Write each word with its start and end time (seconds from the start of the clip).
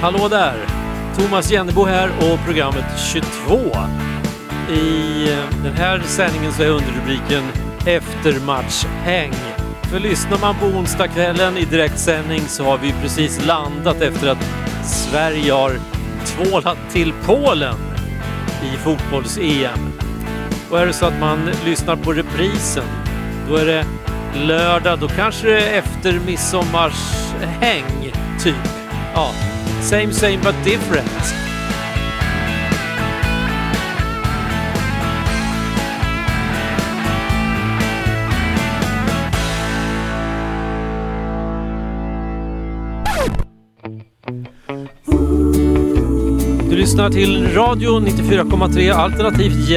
Hallå 0.00 0.28
där! 0.28 0.66
Thomas 1.16 1.50
Jennebo 1.50 1.84
här 1.84 2.08
och 2.08 2.46
programmet 2.46 2.84
22. 3.12 3.54
I 4.72 5.28
eh, 5.32 5.62
den 5.62 5.72
här 5.72 6.00
sändningen 6.00 6.52
så 6.52 6.62
är 6.62 6.68
underrubriken 6.68 7.42
Eftermatchhäng. 7.86 9.32
För 9.82 10.00
lyssnar 10.00 10.38
man 10.38 10.54
på 10.54 10.66
onsdagskvällen 10.66 11.56
i 11.56 11.64
direktsändning 11.64 12.40
så 12.40 12.64
har 12.64 12.78
vi 12.78 12.92
precis 13.02 13.46
landat 13.46 14.00
efter 14.00 14.28
att 14.28 14.44
Sverige 14.84 15.52
har 15.52 15.72
tvålat 16.26 16.78
till 16.90 17.12
Polen 17.26 17.89
i 18.62 18.76
fotbolls-EM. 18.76 19.92
Och 20.70 20.80
är 20.80 20.86
det 20.86 20.92
så 20.92 21.06
att 21.06 21.20
man 21.20 21.50
lyssnar 21.64 21.96
på 21.96 22.12
reprisen, 22.12 22.84
då 23.48 23.56
är 23.56 23.66
det 23.66 23.86
lördag, 24.34 24.98
då 24.98 25.08
kanske 25.08 25.46
det 25.46 25.60
är 25.60 25.78
efter 25.78 26.20
midsommarshäng, 26.26 28.12
typ. 28.42 28.54
Ja, 29.14 29.30
same 29.82 30.12
same 30.12 30.38
but 30.38 30.64
different. 30.64 31.49
Lyssnar 46.80 47.10
till 47.10 47.44
Radio 47.44 48.00
94,3 48.00 48.90
alternativt. 48.90 49.70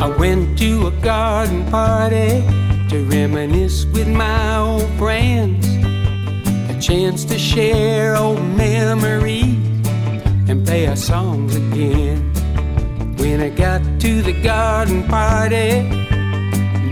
I 0.00 0.18
went 0.18 0.58
to 0.58 0.86
a 0.86 0.90
garden 1.02 1.64
party 1.70 2.42
to 2.88 3.04
reminisce 3.10 3.84
with 3.92 4.08
my 4.08 4.56
old 4.56 4.88
friends. 4.98 5.66
A 6.70 6.80
chance 6.80 7.26
to 7.26 7.38
share 7.38 8.16
old 8.16 8.40
memories 8.56 9.56
and 10.48 10.64
play 10.66 10.86
our 10.86 10.96
songs 10.96 11.56
again. 11.56 12.32
When 13.18 13.42
I 13.42 13.50
got 13.50 13.82
to 14.00 14.22
the 14.22 14.32
garden 14.42 15.02
party, 15.02 15.82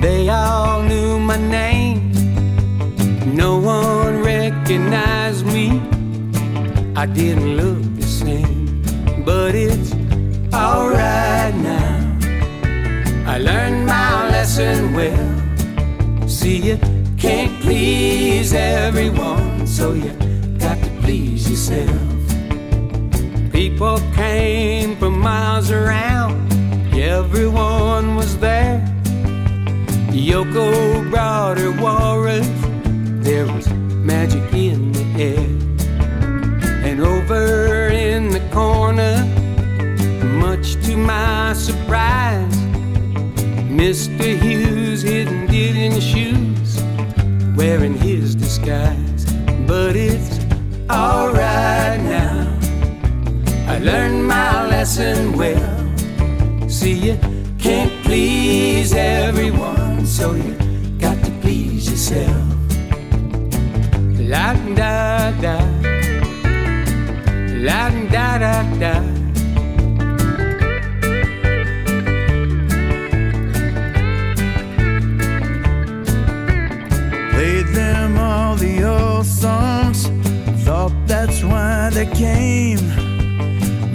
they 0.02 0.28
all 0.28 0.82
knew 0.82 1.18
my 1.18 1.38
name. 1.38 2.12
No 3.34 3.58
one 3.58 4.22
recognized 4.22 5.46
me. 5.46 5.80
I 6.94 7.06
didn't 7.06 7.56
look 7.56 7.89
but 9.24 9.54
it's 9.54 9.92
alright 10.54 11.54
now. 11.54 12.18
I 13.26 13.38
learned 13.38 13.86
my 13.86 14.28
lesson 14.30 14.92
well. 14.92 16.28
See, 16.28 16.58
you 16.58 16.78
can't 17.18 17.60
please 17.60 18.52
everyone, 18.54 19.66
so 19.66 19.92
you 19.92 20.12
got 20.58 20.78
to 20.82 20.90
please 21.02 21.48
yourself. 21.50 22.10
People 23.52 23.98
came 24.14 24.96
from 24.96 25.18
miles 25.18 25.70
around, 25.70 26.52
everyone 26.94 28.16
was 28.16 28.38
there. 28.38 28.80
Yoko 30.10 31.08
brought 31.10 31.58
her 31.58 31.72
walrus, 31.80 32.48
there 33.24 33.46
was 33.46 33.68
magic 33.70 34.52
in 34.52 34.92
the 34.92 35.04
air. 35.22 35.59
Mr. 43.80 44.38
Hughes 44.38 45.00
hidden 45.00 45.46
did 45.46 45.74
in 45.74 45.98
shoes, 46.00 46.82
wearing 47.56 47.94
his 47.94 48.34
disguise. 48.34 49.24
But 49.66 49.96
it's 49.96 50.38
alright 50.90 51.98
now. 52.02 52.58
I 53.66 53.78
learned 53.78 54.26
my 54.26 54.66
lesson 54.66 55.32
well. 55.32 56.68
See, 56.68 56.92
you 56.92 57.18
can't 57.58 57.90
please 58.04 58.92
everyone, 58.92 60.04
so 60.04 60.34
you 60.34 60.52
got 60.98 61.16
to 61.24 61.30
please 61.40 61.90
yourself. 61.90 62.36
La 64.20 64.52
da 64.76 65.30
da, 65.40 65.56
la 67.64 67.88
da 68.10 68.38
da 68.38 68.62
da. 68.78 69.19
Old 78.84 79.26
songs, 79.26 80.08
thought 80.64 80.92
that's 81.06 81.42
why 81.42 81.90
they 81.90 82.06
came. 82.06 82.80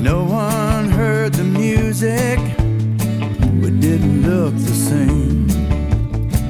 No 0.02 0.24
one 0.24 0.90
heard 0.90 1.34
the 1.34 1.44
music, 1.44 2.40
we 3.62 3.72
didn't 3.80 4.24
look 4.24 4.54
the 4.54 4.74
same. 4.90 5.48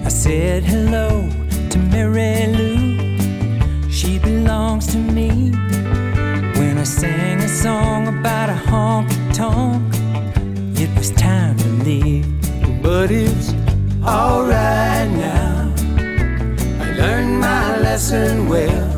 I 0.06 0.10
said 0.10 0.64
hello 0.64 1.30
to 1.70 1.78
Mary 1.78 2.48
Lou. 2.48 3.90
She 3.90 4.20
belongs 4.20 4.88
to 4.88 4.98
me. 4.98 5.52
When 6.60 6.78
I 6.78 6.84
sang 6.84 7.40
a 7.42 7.48
song 7.48 8.08
about 8.08 8.50
a 8.50 8.60
honky 8.70 9.34
tonk, 9.34 9.94
it 10.80 10.90
was 10.98 11.12
time 11.12 11.58
to 11.58 11.68
leave. 11.86 12.26
But 12.82 13.12
it's 13.12 13.54
alright 14.04 15.10
now. 15.12 15.45
Learned 17.06 17.40
my 17.40 17.78
lesson 17.78 18.50
well. 18.50 18.90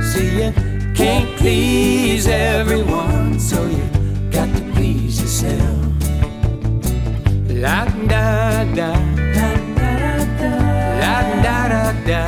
See, 0.00 0.44
you 0.44 0.52
can't 0.94 1.36
please 1.38 2.28
everyone, 2.28 3.40
so 3.40 3.66
you 3.66 3.82
got 4.30 4.48
to 4.56 4.62
please 4.74 5.20
yourself. 5.20 5.76
La 7.50 7.84
da 8.12 8.62
da, 8.78 8.92
la 9.38 9.50
da 9.78 9.90
da, 10.40 10.52
la 11.02 11.14
da 11.42 11.58
da 11.72 11.84
da. 12.08 12.22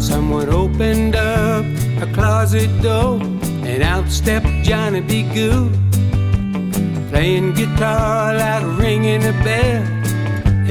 Someone 0.00 0.48
opened 0.48 1.14
up 1.14 1.64
a 2.02 2.12
closet 2.12 2.70
door, 2.82 3.20
and 3.70 3.80
out 3.84 4.08
stepped 4.08 4.48
Johnny 4.64 5.00
B. 5.00 5.22
Good, 5.32 5.70
playing 7.12 7.52
guitar 7.52 8.34
like 8.34 8.64
ringing 8.78 9.22
a 9.22 9.32
bell, 9.44 9.82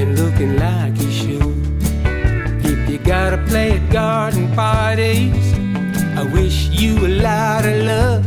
and 0.00 0.18
looking 0.18 0.56
like 0.56 0.92
he 0.98 1.08
should. 1.12 1.54
If 2.64 2.90
you 2.90 2.98
gotta 2.98 3.38
play 3.46 3.78
at 3.78 3.92
garden 3.92 4.52
parties, 4.52 5.54
I 6.18 6.24
wish 6.24 6.68
you 6.70 6.98
a 7.06 7.12
lot 7.22 7.64
of 7.64 7.76
luck. 7.90 8.24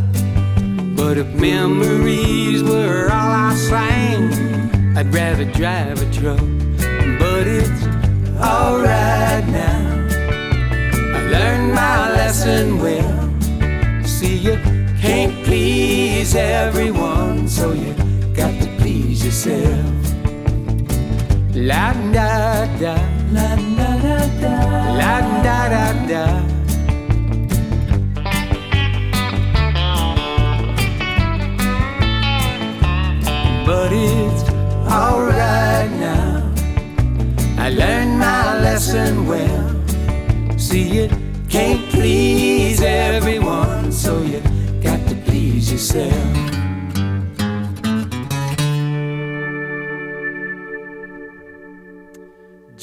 But 0.96 1.18
if 1.18 1.28
memories 1.36 2.64
were 2.64 3.10
all 3.12 3.34
I 3.50 3.54
sang, 3.54 4.32
I'd 4.96 5.14
rather 5.14 5.44
drive 5.52 6.02
a 6.02 6.10
truck. 6.14 6.48
But 7.20 7.46
it's 7.60 7.84
alright 8.40 9.46
now. 9.50 10.08
I 11.18 11.20
learned 11.36 11.74
my 11.74 12.12
lesson 12.14 12.80
well. 12.80 13.30
See, 14.06 14.38
you 14.38 14.56
can't 15.02 15.36
please 15.44 16.34
everyone, 16.34 17.50
so 17.50 17.74
you 17.74 17.95
yourself. 19.26 20.14
La 21.56 21.94
da 22.14 22.66
da, 22.80 22.96
la 23.34 23.56
da 23.78 23.90
da 24.06 24.18
da, 24.42 24.56
la 25.00 25.14
da 25.46 25.60
da 25.74 25.86
da. 26.10 26.26
But 33.66 33.92
it's 33.94 34.44
alright 34.88 35.90
now. 36.00 36.54
I 37.58 37.70
learned 37.70 38.20
my 38.20 38.60
lesson 38.62 39.26
well. 39.26 40.60
See, 40.60 40.84
you 40.84 41.10
can't 41.50 41.90
please 41.90 42.80
everyone, 42.82 43.92
so 43.92 44.22
you 44.22 44.40
got 44.84 45.00
to 45.08 45.16
please 45.26 45.72
yourself. 45.72 46.55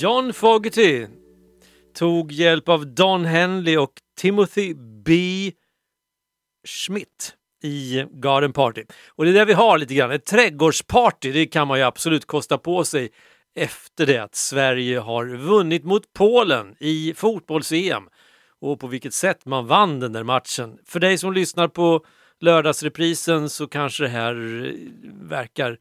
John 0.02 0.32
Fogerty 0.32 1.06
tog 1.94 2.32
hjälp 2.32 2.68
av 2.68 2.86
Don 2.86 3.24
Henley 3.24 3.76
och 3.76 3.92
Timothy 4.16 4.74
B. 5.04 5.12
Schmidt 6.68 7.34
i 7.62 8.04
Garden 8.10 8.52
Party. 8.52 8.84
Och 9.08 9.24
det 9.24 9.30
är 9.30 9.34
det 9.34 9.44
vi 9.44 9.52
har 9.52 9.78
lite 9.78 9.94
grann, 9.94 10.10
ett 10.10 10.24
trädgårdsparty, 10.24 11.32
det 11.32 11.46
kan 11.46 11.68
man 11.68 11.78
ju 11.78 11.84
absolut 11.84 12.26
kosta 12.26 12.58
på 12.58 12.84
sig 12.84 13.10
efter 13.54 14.06
det 14.06 14.18
att 14.18 14.34
Sverige 14.34 14.98
har 14.98 15.26
vunnit 15.26 15.84
mot 15.84 16.12
Polen 16.12 16.76
i 16.80 17.14
fotbolls-EM 17.16 18.08
och 18.60 18.80
på 18.80 18.86
vilket 18.86 19.14
sätt 19.14 19.46
man 19.46 19.66
vann 19.66 20.00
den 20.00 20.12
där 20.12 20.24
matchen. 20.24 20.78
För 20.84 21.00
dig 21.00 21.18
som 21.18 21.32
lyssnar 21.32 21.68
på 21.68 22.04
lördagsreprisen 22.40 23.48
så 23.48 23.66
kanske 23.66 24.02
det 24.02 24.08
här 24.08 24.64
eh, 24.64 24.72
verkar 25.28 25.78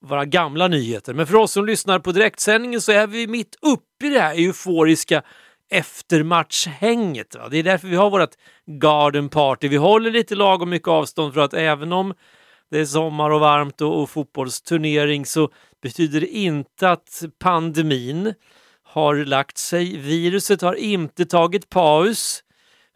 våra 0.00 0.24
gamla 0.24 0.68
nyheter. 0.68 1.14
Men 1.14 1.26
för 1.26 1.34
oss 1.34 1.52
som 1.52 1.66
lyssnar 1.66 1.98
på 1.98 2.12
direktsändningen 2.12 2.80
så 2.80 2.92
är 2.92 3.06
vi 3.06 3.26
mitt 3.26 3.56
uppe 3.62 4.06
i 4.06 4.08
det 4.08 4.20
här 4.20 4.34
euforiska 4.34 5.22
eftermatchhänget. 5.70 7.34
Va? 7.34 7.48
Det 7.48 7.58
är 7.58 7.62
därför 7.62 7.88
vi 7.88 7.96
har 7.96 8.10
vårt 8.10 8.34
garden 8.80 9.28
party. 9.28 9.68
Vi 9.68 9.76
håller 9.76 10.10
lite 10.10 10.34
lagom 10.34 10.70
mycket 10.70 10.88
avstånd 10.88 11.34
för 11.34 11.40
att 11.40 11.54
även 11.54 11.92
om 11.92 12.14
det 12.70 12.78
är 12.80 12.84
sommar 12.84 13.30
och 13.30 13.40
varmt 13.40 13.80
och, 13.80 14.02
och 14.02 14.10
fotbollsturnering 14.10 15.26
så 15.26 15.50
betyder 15.82 16.20
det 16.20 16.26
inte 16.26 16.90
att 16.90 17.22
pandemin 17.38 18.34
har 18.82 19.14
lagt 19.16 19.58
sig. 19.58 19.96
Viruset 19.96 20.62
har 20.62 20.74
inte 20.74 21.26
tagit 21.26 21.70
paus 21.70 22.42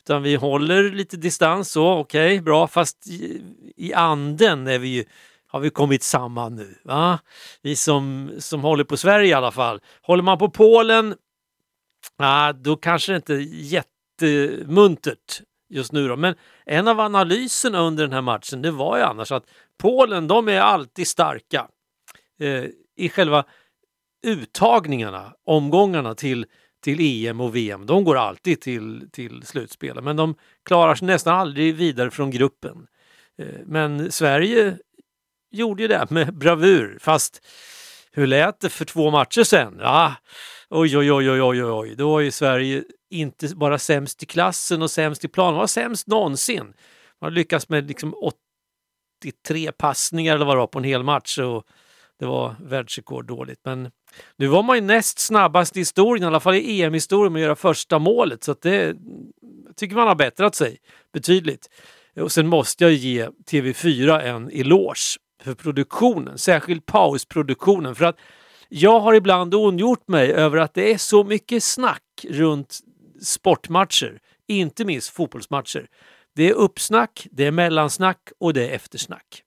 utan 0.02 0.22
vi 0.22 0.34
håller 0.34 0.90
lite 0.90 1.16
distans 1.16 1.72
så, 1.72 1.92
okej, 1.92 2.26
okay, 2.26 2.40
bra, 2.40 2.66
fast 2.68 3.06
i, 3.06 3.42
i 3.76 3.92
anden 3.92 4.66
är 4.66 4.78
vi 4.78 4.88
ju, 4.88 5.04
har 5.52 5.60
vi 5.60 5.70
kommit 5.70 6.02
samman 6.02 6.56
nu. 6.56 6.74
Va? 6.84 7.18
Vi 7.62 7.76
som, 7.76 8.32
som 8.38 8.60
håller 8.60 8.84
på 8.84 8.96
Sverige 8.96 9.28
i 9.28 9.32
alla 9.32 9.50
fall. 9.50 9.80
Håller 10.02 10.22
man 10.22 10.38
på 10.38 10.50
Polen, 10.50 11.14
ah, 12.16 12.52
då 12.52 12.76
kanske 12.76 13.12
det 13.12 13.16
inte 13.16 13.34
är 13.34 13.46
jättemuntert 13.48 15.42
just 15.70 15.92
nu 15.92 16.08
då. 16.08 16.16
Men 16.16 16.34
en 16.66 16.88
av 16.88 17.00
analyserna 17.00 17.80
under 17.80 18.04
den 18.04 18.12
här 18.12 18.22
matchen 18.22 18.62
det 18.62 18.70
var 18.70 18.96
ju 18.96 19.02
annars 19.02 19.32
att 19.32 19.44
Polen 19.78 20.28
de 20.28 20.48
är 20.48 20.60
alltid 20.60 21.08
starka 21.08 21.68
eh, 22.40 22.64
i 22.96 23.08
själva 23.08 23.44
uttagningarna, 24.26 25.34
omgångarna 25.46 26.14
till, 26.14 26.46
till 26.84 27.26
EM 27.26 27.40
och 27.40 27.56
VM. 27.56 27.86
De 27.86 28.04
går 28.04 28.16
alltid 28.16 28.60
till, 28.60 29.08
till 29.12 29.42
slutspel, 29.42 30.02
men 30.02 30.16
de 30.16 30.34
klarar 30.64 30.94
sig 30.94 31.06
nästan 31.06 31.38
aldrig 31.38 31.74
vidare 31.74 32.10
från 32.10 32.30
gruppen. 32.30 32.86
Eh, 33.38 33.60
men 33.66 34.12
Sverige 34.12 34.78
gjorde 35.52 35.82
ju 35.82 35.88
det 35.88 36.10
med 36.10 36.34
bravur 36.34 36.98
fast 37.00 37.46
hur 38.12 38.26
lät 38.26 38.60
det 38.60 38.68
för 38.68 38.84
två 38.84 39.10
matcher 39.10 39.44
sen? 39.44 39.76
Ja, 39.80 40.14
oj, 40.70 40.98
oj, 40.98 41.12
oj, 41.12 41.30
oj, 41.30 41.42
oj, 41.42 41.64
oj, 41.64 41.94
då 41.96 42.10
var 42.10 42.20
ju 42.20 42.30
Sverige 42.30 42.84
inte 43.10 43.56
bara 43.56 43.78
sämst 43.78 44.22
i 44.22 44.26
klassen 44.26 44.82
och 44.82 44.90
sämst 44.90 45.24
i 45.24 45.28
plan, 45.28 45.52
man 45.52 45.60
var 45.60 45.66
sämst 45.66 46.06
någonsin. 46.06 46.72
Man 47.20 47.34
lyckats 47.34 47.68
med 47.68 47.88
liksom 47.88 48.14
83 49.24 49.72
passningar 49.72 50.34
eller 50.34 50.44
vad 50.44 50.56
det 50.56 50.60
var 50.60 50.66
på 50.66 50.78
en 50.78 50.84
hel 50.84 51.02
match 51.02 51.38
och 51.38 51.66
det 52.18 52.26
var 52.26 52.56
världsrekord 52.60 53.26
dåligt. 53.26 53.60
Men 53.64 53.90
nu 54.36 54.46
var 54.46 54.62
man 54.62 54.76
ju 54.76 54.82
näst 54.82 55.18
snabbast 55.18 55.76
i 55.76 55.80
historien, 55.80 56.24
i 56.24 56.26
alla 56.26 56.40
fall 56.40 56.54
i 56.54 56.82
EM-historien, 56.82 57.32
med 57.32 57.40
att 57.40 57.44
göra 57.44 57.56
första 57.56 57.98
målet. 57.98 58.44
Så 58.44 58.52
att 58.52 58.62
det 58.62 58.96
tycker 59.76 59.96
man 59.96 60.08
har 60.08 60.14
bättrat 60.14 60.54
sig 60.54 60.78
betydligt. 61.12 61.68
Och 62.20 62.32
sen 62.32 62.46
måste 62.46 62.84
jag 62.84 62.92
ge 62.92 63.28
TV4 63.50 64.20
en 64.20 64.50
eloge 64.50 65.18
för 65.44 65.54
produktionen, 65.54 66.38
särskilt 66.38 66.86
pausproduktionen. 66.86 67.94
För 67.94 68.04
att 68.04 68.16
jag 68.68 69.00
har 69.00 69.14
ibland 69.14 69.54
ondgjort 69.54 70.08
mig 70.08 70.32
över 70.32 70.58
att 70.58 70.74
det 70.74 70.92
är 70.92 70.98
så 70.98 71.24
mycket 71.24 71.64
snack 71.64 72.02
runt 72.28 72.78
sportmatcher, 73.22 74.18
inte 74.48 74.84
minst 74.84 75.08
fotbollsmatcher. 75.08 75.86
Det 76.34 76.50
är 76.50 76.54
uppsnack, 76.54 77.26
det 77.30 77.46
är 77.46 77.50
mellansnack 77.50 78.18
och 78.38 78.54
det 78.54 78.68
är 78.68 78.74
eftersnack. 78.74 79.42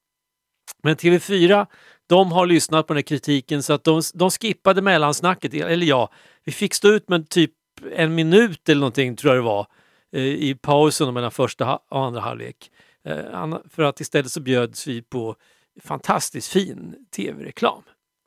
Men 0.84 0.96
TV4 0.96 1.68
de 2.08 2.32
har 2.32 2.46
lyssnat 2.46 2.88
på 2.88 2.94
den 2.94 2.98
här 2.98 3.02
kritiken 3.02 3.64
så 3.64 3.74
att 3.74 3.84
de, 3.84 4.02
de 4.14 4.32
skippade 4.32 4.82
mellansnacket. 4.82 5.54
Eller 5.54 5.86
ja, 5.86 6.12
vi 6.44 6.52
fick 6.52 6.74
stå 6.74 6.88
ut 6.88 7.10
med 7.10 7.30
typ 7.30 7.52
en 7.96 8.16
minut 8.16 8.70
eller 8.70 8.80
någonting 8.80 9.16
tror 9.16 9.36
jag 9.36 9.44
det 9.44 9.48
var 9.48 9.68
eh, 10.12 10.22
i 10.22 10.56
pausen 10.62 11.14
mellan 11.14 11.32
första 11.32 11.80
och 11.90 12.06
andra 12.06 12.22
halvlek. 12.22 12.72
Eh, 13.08 13.58
för 13.70 13.84
att 13.84 14.02
istället 14.02 14.32
så 14.32 14.42
bjöds 14.42 14.88
vi 14.88 15.02
på 15.02 15.36
fantastiskt 15.82 16.52
fin 16.52 16.96
tv-reklam. 17.16 17.84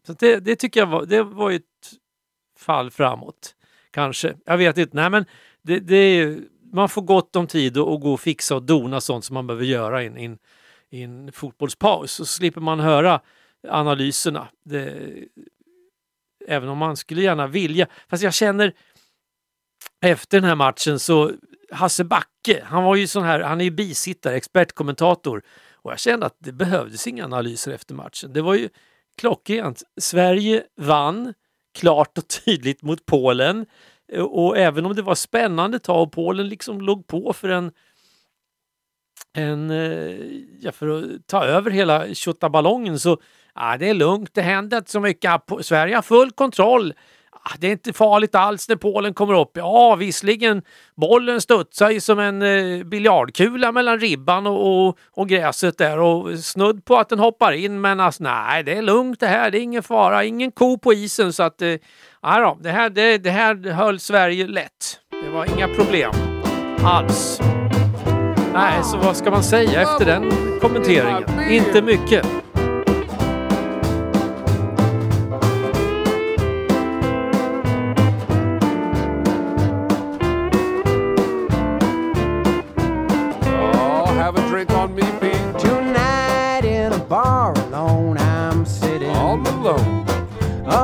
Så 0.07 0.13
det, 0.13 0.41
det, 0.41 0.57
tycker 0.57 0.81
jag 0.81 0.87
var, 0.87 1.07
det 1.07 1.23
var 1.23 1.51
ett 1.51 1.63
fall 2.59 2.91
framåt. 2.91 3.55
Kanske. 3.91 4.37
Jag 4.45 4.59
vet 4.59 4.79
inte. 4.79 4.97
Nej, 4.97 5.11
men 5.11 5.25
det, 5.63 5.79
det 5.79 6.39
man 6.73 6.89
får 6.89 7.03
gott 7.03 7.37
om 7.37 7.47
tid 7.47 7.79
att 7.79 8.01
gå 8.01 8.13
och 8.13 8.21
fixa 8.21 8.57
och 8.57 8.63
dona 8.63 9.01
sånt 9.01 9.25
som 9.25 9.35
man 9.35 9.47
behöver 9.47 9.65
göra 9.65 10.03
i 10.03 10.25
en, 10.25 10.39
en 10.91 11.33
fotbollspaus. 11.33 12.13
Så 12.13 12.27
slipper 12.27 12.61
man 12.61 12.81
höra 12.81 13.21
analyserna. 13.69 14.49
Det, 14.65 15.11
även 16.47 16.69
om 16.69 16.79
man 16.79 16.97
skulle 16.97 17.23
gärna 17.23 17.47
vilja. 17.47 17.87
Fast 18.09 18.23
jag 18.23 18.35
känner 18.35 18.75
efter 20.01 20.41
den 20.41 20.49
här 20.49 20.57
matchen 20.57 20.99
så 20.99 21.33
Hasse 21.73 22.05
Backe, 22.05 22.65
han 22.65 22.85
var 22.85 22.97
ju 22.97 23.07
sån 23.07 23.23
här, 23.23 23.41
han 23.41 23.61
är 23.61 23.65
ju 23.65 23.71
bisittare, 23.71 24.37
expertkommentator 24.37 25.43
och 25.89 25.93
jag 25.93 26.01
kände 26.01 26.27
att 26.27 26.37
det 26.39 26.53
behövdes 26.53 27.07
inga 27.07 27.25
analyser 27.25 27.73
efter 27.73 27.95
matchen. 27.95 28.33
Det 28.33 28.43
var 28.43 28.55
ju 28.55 28.69
klockrent. 29.17 29.83
Sverige 30.01 30.63
vann 30.77 31.35
klart 31.79 32.19
och 32.19 32.29
tydligt 32.29 32.83
mot 32.83 33.07
Polen 33.07 33.67
och 34.19 34.59
även 34.59 34.87
om 34.87 34.95
det 34.95 35.03
var 35.03 35.15
spännande 35.15 35.79
tag 35.79 36.03
och 36.03 36.13
Polen 36.13 36.49
liksom 36.49 36.81
låg 36.81 37.07
på 37.07 37.33
för 37.33 37.49
en 37.49 37.73
en, 39.33 39.71
eh, 39.71 40.17
ja, 40.61 40.73
för 40.73 40.89
att 40.89 41.27
ta 41.27 41.45
över 41.45 41.71
hela 41.71 42.15
tjottaballongen 42.15 42.99
så 42.99 43.19
Ja, 43.61 43.77
det 43.77 43.89
är 43.89 43.95
lugnt, 43.95 44.35
det 44.35 44.43
händer 44.43 44.79
inte 44.79 44.91
så 44.91 45.01
mycket. 45.01 45.43
Sverige 45.61 45.95
har 45.95 46.03
full 46.03 46.31
kontroll. 46.31 46.95
Ah, 47.51 47.55
det 47.59 47.67
är 47.67 47.73
inte 47.73 47.93
farligt 47.93 48.35
alls 48.35 48.69
när 48.69 48.77
Polen 48.77 49.15
kommer 49.15 49.41
upp. 49.41 49.51
Ja, 49.55 49.95
visserligen 49.95 50.63
bollen 50.97 51.41
studsar 51.41 51.91
ju 51.91 52.01
som 52.01 52.19
en 52.19 52.43
eh, 52.43 52.85
biljardkula 52.85 53.73
mellan 53.73 53.99
ribban 53.99 54.47
och, 54.47 54.87
och, 54.87 54.99
och, 55.11 55.29
gräset 55.29 55.79
där 55.79 55.99
och 55.99 56.39
snudd 56.39 56.85
på 56.85 56.97
att 56.97 57.09
den 57.09 57.19
hoppar 57.19 57.53
in. 57.53 57.81
Men 57.81 58.01
alltså, 58.01 58.23
nej, 58.23 58.63
det 58.63 58.73
är 58.79 58.83
lugnt 58.83 59.21
det 59.21 59.27
här. 59.27 59.51
Det 59.51 59.59
är 59.59 59.63
ingen 59.63 59.83
fara, 59.83 60.25
ingen 60.25 60.53
ko 60.53 60.79
på 60.79 60.93
isen 60.93 61.33
så 61.33 61.43
att 61.43 61.63
eh, 61.63 61.75
ja, 62.23 62.41
då, 62.41 62.59
det, 62.61 62.71
här, 62.71 62.91
det, 62.91 63.19
det 63.19 63.31
här 63.31 63.71
höll 63.71 64.01
Sverige 64.01 64.47
lätt. 64.47 65.01
Det 65.25 65.31
var 65.31 65.57
inga 65.57 65.69
problem 65.69 66.13
alls. 66.85 67.41
Nej, 68.53 68.85
så 68.85 68.97
vad 68.97 69.17
ska 69.17 69.31
man 69.31 69.43
säga 69.43 69.83
efter 69.83 70.05
den 70.05 70.33
kommenteringen? 70.61 71.51
Inte 71.51 71.83
mycket. 71.83 72.27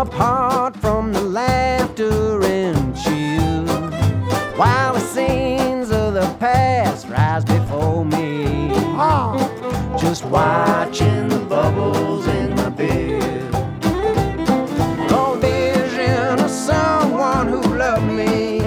Apart 0.05 0.77
from 0.77 1.13
the 1.13 1.21
laughter 1.21 2.43
and 2.45 2.97
chill. 2.97 3.65
While 4.57 4.95
the 4.95 5.01
scenes 5.01 5.91
of 5.91 6.15
the 6.15 6.37
past 6.39 7.09
rise 7.09 7.45
before 7.45 8.05
me, 8.05 8.69
just 9.99 10.25
watching 10.27 11.29
the 11.29 11.41
bubbles 11.49 12.27
in 12.29 12.55
the 12.55 12.71
beer. 12.71 13.51
A 15.11 15.37
vision 15.41 16.39
of 16.39 16.51
someone 16.51 17.49
who 17.49 17.61
loved 17.77 18.07
me 18.07 18.61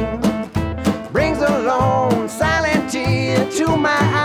brings 1.12 1.40
a 1.40 1.60
lone 1.60 2.28
silent 2.28 2.92
tear 2.92 3.50
to 3.52 3.78
my 3.78 3.98
eye. 3.98 4.17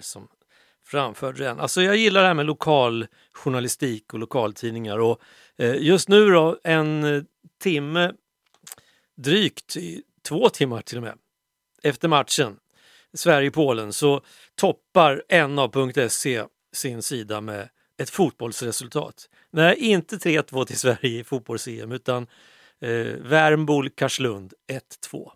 Som 0.00 0.28
framförde 0.86 1.44
den. 1.44 1.60
Alltså 1.60 1.82
jag 1.82 1.96
gillar 1.96 2.20
det 2.20 2.26
här 2.26 2.34
med 2.34 2.46
lokal 2.46 3.06
journalistik 3.32 4.12
och 4.12 4.18
lokaltidningar 4.18 4.98
och 4.98 5.20
eh, 5.58 5.74
just 5.74 6.08
nu 6.08 6.30
då 6.30 6.58
en 6.64 7.04
eh, 7.04 7.22
timme, 7.62 8.12
drygt 9.16 9.76
två 10.28 10.48
timmar 10.48 10.82
till 10.82 10.96
och 10.96 11.02
med, 11.02 11.18
efter 11.82 12.08
matchen 12.08 12.56
Sverige-Polen 13.14 13.92
så 13.92 14.20
toppar 14.54 15.22
NA.se 15.48 16.44
sin 16.72 17.02
sida 17.02 17.40
med 17.40 17.68
ett 17.98 18.10
fotbollsresultat. 18.10 19.28
Nej, 19.50 19.76
inte 19.78 20.16
3-2 20.16 20.64
till 20.64 20.78
Sverige 20.78 21.20
i 21.20 21.24
fotbolls-EM 21.24 21.92
utan 21.92 22.26
eh, 22.80 23.06
Värmbol 23.20 23.90
Karslund 23.90 24.54
1-2. 25.12 25.30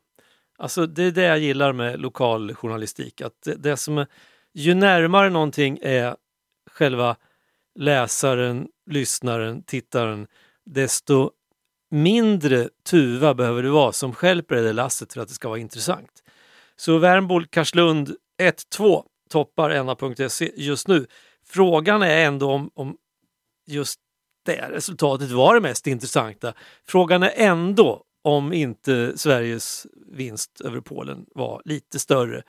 Alltså 0.58 0.86
det 0.86 1.02
är 1.02 1.10
det 1.10 1.22
jag 1.22 1.38
gillar 1.38 1.72
med 1.72 2.00
lokal 2.00 2.54
journalistik. 2.54 3.20
Att 3.20 3.42
det, 3.42 3.54
det 3.54 3.76
som 3.76 3.98
är, 3.98 4.06
ju 4.54 4.74
närmare 4.74 5.30
någonting 5.30 5.78
är 5.82 6.16
själva 6.70 7.16
läsaren, 7.78 8.68
lyssnaren, 8.90 9.62
tittaren, 9.62 10.26
desto 10.66 11.30
mindre 11.90 12.68
tuva 12.86 13.34
behöver 13.34 13.62
det 13.62 13.70
vara 13.70 13.92
som 13.92 14.12
stjälper 14.12 14.54
det 14.54 14.62
där 14.62 14.72
lasset 14.72 15.12
för 15.12 15.20
att 15.20 15.28
det 15.28 15.34
ska 15.34 15.48
vara 15.48 15.58
intressant. 15.58 16.22
Så 16.76 16.98
Värmbo 16.98 17.40
Karslund 17.50 18.16
1-2 18.42 19.04
toppar 19.30 19.84
NA.se 19.84 20.52
just 20.56 20.88
nu. 20.88 21.06
Frågan 21.46 22.02
är 22.02 22.24
ändå 22.26 22.50
om, 22.50 22.70
om 22.74 22.96
just 23.66 24.00
det 24.46 24.68
resultatet 24.70 25.30
var 25.30 25.54
det 25.54 25.60
mest 25.60 25.86
intressanta. 25.86 26.54
Frågan 26.86 27.22
är 27.22 27.32
ändå 27.36 28.04
om 28.22 28.52
inte 28.52 29.18
Sveriges 29.18 29.86
vinst 30.06 30.60
över 30.60 30.80
Polen 30.80 31.26
var 31.34 31.62
lite 31.64 31.98
större, 31.98 32.42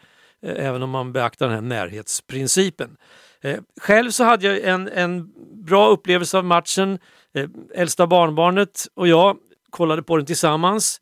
Eh, 0.46 0.66
även 0.68 0.84
om 0.84 0.90
man 0.90 1.14
beaktar 1.14 1.46
den 1.46 1.56
här 1.56 1.62
närhetsprincipen. 1.62 2.98
Eh, 3.42 3.60
själv 3.82 4.12
så 4.12 4.24
hade 4.24 4.48
jag 4.48 4.74
en, 4.74 4.88
en 4.88 5.30
bra 5.66 5.88
upplevelse 5.88 6.38
av 6.38 6.46
matchen. 6.46 7.00
Eh, 7.34 7.50
äldsta 7.76 8.08
barnbarnet 8.08 8.88
och 8.94 9.08
jag 9.08 9.38
kollade 9.70 10.04
på 10.04 10.18
den 10.18 10.26
tillsammans, 10.26 11.02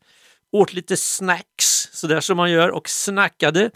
åt 0.52 0.72
lite 0.72 0.96
snacks, 0.96 1.88
sådär 1.92 2.20
som 2.20 2.36
man 2.36 2.50
gör, 2.50 2.70
och 2.70 2.88
snackade 2.88 3.70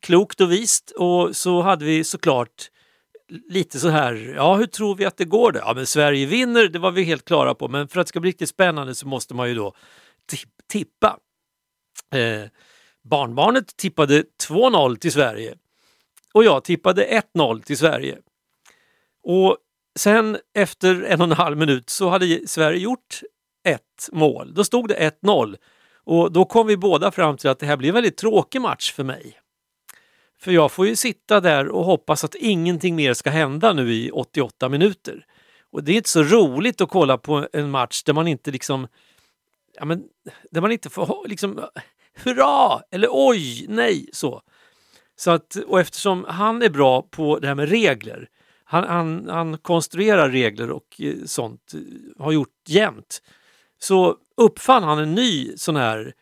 klokt 0.00 0.40
och 0.40 0.52
vist. 0.52 0.90
Och 0.90 1.36
så 1.36 1.62
hade 1.62 1.84
vi 1.84 2.04
såklart 2.04 2.70
lite 3.48 3.80
så 3.80 3.88
här, 3.88 4.34
ja 4.36 4.54
hur 4.54 4.66
tror 4.66 4.96
vi 4.96 5.04
att 5.04 5.16
det 5.16 5.24
går 5.24 5.52
då? 5.52 5.58
Ja 5.58 5.74
men 5.74 5.86
Sverige 5.86 6.26
vinner, 6.26 6.68
det 6.68 6.78
var 6.78 6.90
vi 6.90 7.02
helt 7.02 7.24
klara 7.24 7.54
på, 7.54 7.68
men 7.68 7.88
för 7.88 8.00
att 8.00 8.06
det 8.06 8.08
ska 8.08 8.20
bli 8.20 8.30
riktigt 8.30 8.48
spännande 8.48 8.94
så 8.94 9.06
måste 9.06 9.34
man 9.34 9.48
ju 9.48 9.54
då 9.54 9.74
tippa. 10.68 11.18
Eh, 12.14 12.48
barnbarnet 13.02 13.76
tippade 13.76 14.24
2-0 14.48 14.96
till 14.96 15.12
Sverige 15.12 15.54
och 16.32 16.44
jag 16.44 16.64
tippade 16.64 17.22
1-0 17.34 17.62
till 17.62 17.78
Sverige. 17.78 18.18
Och 19.22 19.56
sen 19.98 20.38
efter 20.54 21.02
en 21.02 21.20
och 21.20 21.26
en 21.26 21.32
halv 21.32 21.58
minut 21.58 21.90
så 21.90 22.08
hade 22.08 22.48
Sverige 22.48 22.78
gjort 22.78 23.20
ett 23.64 24.08
mål. 24.12 24.54
Då 24.54 24.64
stod 24.64 24.88
det 24.88 25.14
1-0 25.22 25.56
och 26.04 26.32
då 26.32 26.44
kom 26.44 26.66
vi 26.66 26.76
båda 26.76 27.10
fram 27.10 27.36
till 27.36 27.50
att 27.50 27.58
det 27.58 27.66
här 27.66 27.76
blir 27.76 27.88
en 27.88 27.94
väldigt 27.94 28.16
tråkig 28.16 28.60
match 28.60 28.92
för 28.92 29.04
mig. 29.04 29.38
För 30.38 30.52
jag 30.52 30.72
får 30.72 30.86
ju 30.86 30.96
sitta 30.96 31.40
där 31.40 31.68
och 31.68 31.84
hoppas 31.84 32.24
att 32.24 32.34
ingenting 32.34 32.96
mer 32.96 33.14
ska 33.14 33.30
hända 33.30 33.72
nu 33.72 33.92
i 33.92 34.10
88 34.10 34.68
minuter. 34.68 35.26
Och 35.70 35.84
det 35.84 35.92
är 35.92 35.96
inte 35.96 36.10
så 36.10 36.22
roligt 36.22 36.80
att 36.80 36.88
kolla 36.88 37.18
på 37.18 37.48
en 37.52 37.70
match 37.70 38.02
där 38.02 38.12
man 38.12 38.28
inte 38.28 38.50
liksom 38.50 38.88
ja, 39.74 39.84
men, 39.84 40.04
där 40.50 40.60
man 40.60 40.72
inte 40.72 40.90
får 40.90 41.06
ha- 41.06 41.24
liksom 41.26 41.60
hurra 42.14 42.82
eller 42.90 43.08
oj, 43.10 43.66
nej 43.68 44.08
så. 44.12 44.42
så 45.16 45.30
att, 45.30 45.56
och 45.56 45.80
eftersom 45.80 46.24
han 46.28 46.62
är 46.62 46.70
bra 46.70 47.02
på 47.02 47.38
det 47.38 47.46
här 47.46 47.54
med 47.54 47.68
regler, 47.68 48.28
han, 48.64 48.84
han, 48.84 49.28
han 49.28 49.58
konstruerar 49.58 50.30
regler 50.30 50.70
och 50.70 51.00
eh, 51.00 51.14
sånt, 51.24 51.74
eh, 51.74 52.22
har 52.24 52.32
gjort 52.32 52.68
jämt, 52.68 53.22
så 53.78 54.16
uppfann 54.36 54.82
han 54.82 54.98
en 54.98 55.14
ny 55.14 55.56
sån 55.56 55.76
här 55.76 56.14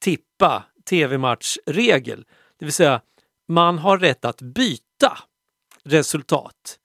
tippa 0.00 0.64
tv-matchregel. 0.88 2.24
Det 2.58 2.64
vill 2.64 2.72
säga, 2.72 3.00
man 3.48 3.78
har 3.78 3.98
rätt 3.98 4.24
att 4.24 4.42
byta 4.42 5.18
resultat 5.84 6.78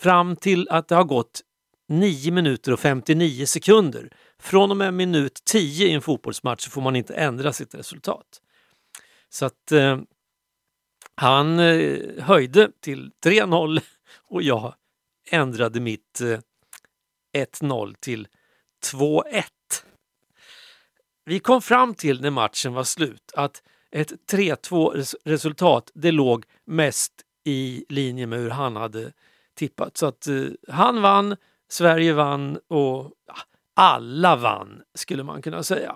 fram 0.00 0.36
till 0.36 0.68
att 0.68 0.88
det 0.88 0.94
har 0.94 1.04
gått 1.04 1.40
9 1.88 2.32
minuter 2.32 2.72
och 2.72 2.80
59 2.80 3.46
sekunder. 3.46 4.10
Från 4.40 4.70
och 4.70 4.76
med 4.76 4.94
minut 4.94 5.40
10 5.44 5.86
i 5.86 5.92
en 5.92 6.02
fotbollsmatch 6.02 6.64
så 6.64 6.70
får 6.70 6.80
man 6.80 6.96
inte 6.96 7.14
ändra 7.14 7.52
sitt 7.52 7.74
resultat. 7.74 8.40
Så 9.28 9.46
att 9.46 9.72
eh, 9.72 9.98
han 11.14 11.58
eh, 11.58 12.22
höjde 12.22 12.70
till 12.80 13.10
3-0 13.24 13.80
och 14.16 14.42
jag 14.42 14.74
ändrade 15.30 15.80
mitt 15.80 16.20
eh, 16.20 16.38
1-0 17.36 17.94
till 18.00 18.28
2-1. 18.92 19.44
Vi 21.24 21.40
kom 21.40 21.62
fram 21.62 21.94
till 21.94 22.20
när 22.20 22.30
matchen 22.30 22.72
var 22.72 22.84
slut 22.84 23.32
att 23.34 23.62
ett 23.90 24.12
3-2 24.32 25.16
resultat 25.24 25.90
det 25.94 26.12
låg 26.12 26.44
mest 26.64 27.12
i 27.44 27.84
linje 27.88 28.26
med 28.26 28.38
hur 28.38 28.50
han 28.50 28.76
hade 28.76 29.12
tippat. 29.54 29.96
Så 29.96 30.06
att 30.06 30.26
eh, 30.26 30.44
han 30.68 31.02
vann, 31.02 31.36
Sverige 31.68 32.12
vann 32.12 32.58
och 32.68 33.12
ja, 33.26 33.36
alla 33.76 34.36
vann 34.36 34.82
skulle 34.94 35.22
man 35.24 35.42
kunna 35.42 35.62
säga. 35.62 35.94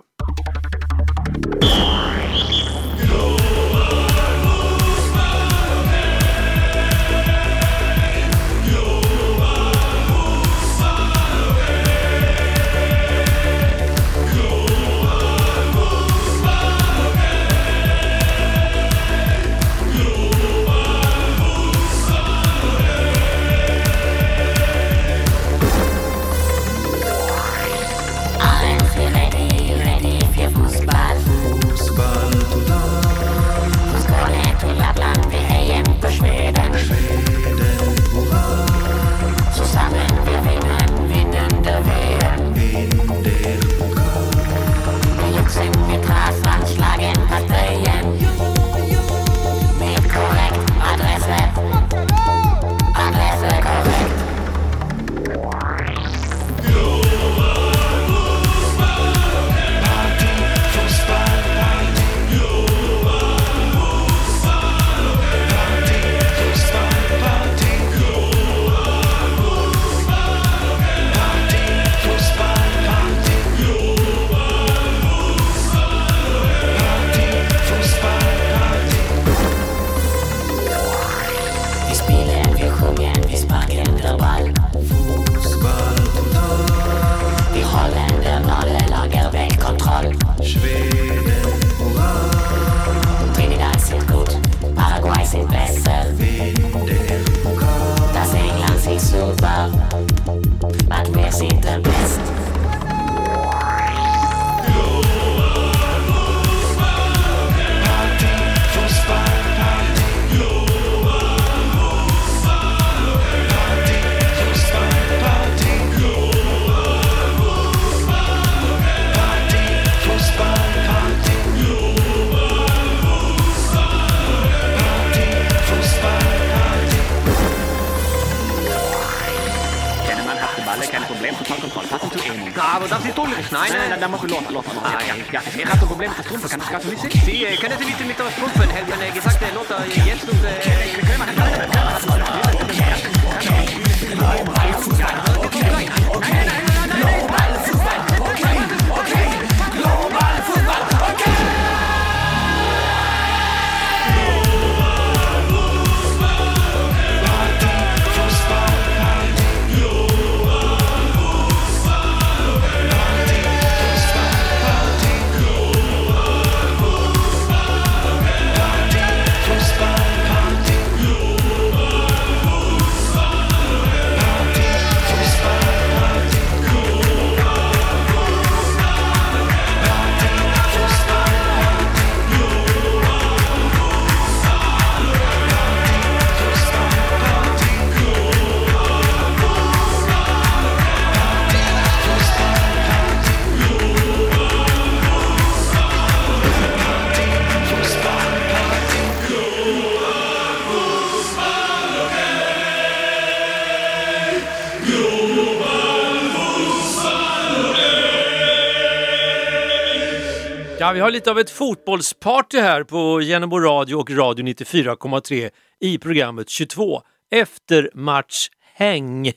Vi 210.95 211.01
har 211.01 211.11
lite 211.11 211.31
av 211.31 211.39
ett 211.39 211.51
fotbollsparty 211.51 212.59
här 212.59 212.85
på 212.85 213.21
Genombo 213.21 213.59
Radio 213.59 213.95
och 213.95 214.11
Radio 214.11 214.45
94,3 214.45 215.51
i 215.81 215.99
programmet 215.99 216.49
22 216.49 217.03
efter 217.31 217.91
match 217.95 218.49
häng. 218.75 219.27
Eh, 219.27 219.33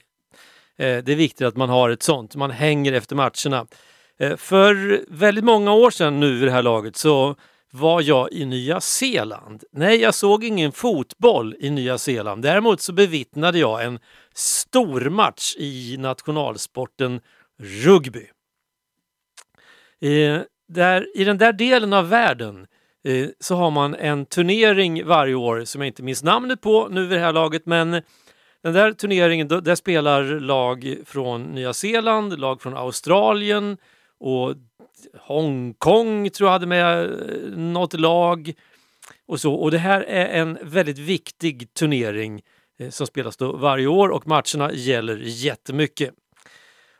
det 0.78 1.10
är 1.10 1.16
viktigt 1.16 1.48
att 1.48 1.58
man 1.58 1.70
har 1.70 1.90
ett 1.90 2.04
sånt, 2.04 2.36
man 2.36 2.52
hänger 2.52 2.94
efter 2.94 3.16
matcherna. 3.16 3.68
Eh, 4.20 4.36
för 4.36 5.04
väldigt 5.08 5.44
många 5.44 5.74
år 5.74 5.92
sedan 5.92 6.20
nu 6.20 6.34
vid 6.34 6.48
det 6.48 6.52
här 6.52 6.64
laget 6.64 6.96
så 6.96 7.36
var 7.72 8.02
jag 8.02 8.32
i 8.32 8.46
Nya 8.46 8.82
Zeeland. 8.82 9.64
Nej, 9.72 10.02
jag 10.02 10.14
såg 10.14 10.44
ingen 10.44 10.72
fotboll 10.72 11.56
i 11.60 11.70
Nya 11.70 11.98
Zeeland. 11.98 12.44
Däremot 12.44 12.82
så 12.82 12.94
bevittnade 12.94 13.60
jag 13.60 13.84
en 13.84 14.00
stor 14.34 15.10
match 15.10 15.56
i 15.58 15.96
nationalsporten 16.00 17.22
rugby. 17.60 18.28
Eh, 20.02 20.42
där, 20.68 21.08
I 21.18 21.24
den 21.24 21.38
där 21.38 21.54
delen 21.54 21.94
av 21.94 22.10
världen 22.10 22.68
eh, 23.04 23.28
så 23.40 23.56
har 23.56 23.72
man 23.72 23.96
en 23.96 24.26
turnering 24.26 25.06
varje 25.06 25.36
år 25.36 25.66
som 25.66 25.82
jag 25.82 25.88
inte 25.88 26.04
minns 26.04 26.24
namnet 26.24 26.62
på 26.62 26.88
nu 26.92 27.02
vid 27.06 27.18
det 27.20 27.24
här 27.26 27.34
laget 27.34 27.66
men 27.66 27.92
den 28.64 28.74
där 28.74 28.92
turneringen, 28.92 29.48
då- 29.48 29.60
där 29.60 29.76
spelar 29.76 30.24
lag 30.24 30.98
från 31.06 31.44
Nya 31.44 31.74
Zeeland, 31.74 32.40
lag 32.40 32.62
från 32.62 32.78
Australien 32.78 33.78
och 34.20 34.54
Hongkong 35.20 36.30
tror 36.30 36.48
jag 36.48 36.54
hade 36.54 36.66
med 36.66 37.04
eh, 37.06 37.58
något 37.58 37.94
lag. 38.00 38.54
Och, 39.28 39.40
så. 39.40 39.54
och 39.54 39.72
det 39.72 39.78
här 39.78 40.02
är 40.02 40.26
en 40.42 40.58
väldigt 40.62 40.98
viktig 40.98 41.74
turnering 41.74 42.42
eh, 42.80 42.90
som 42.90 43.08
spelas 43.08 43.38
då 43.38 43.52
varje 43.52 43.88
år 43.88 44.10
och 44.10 44.28
matcherna 44.28 44.72
gäller 44.74 45.18
jättemycket. 45.24 46.14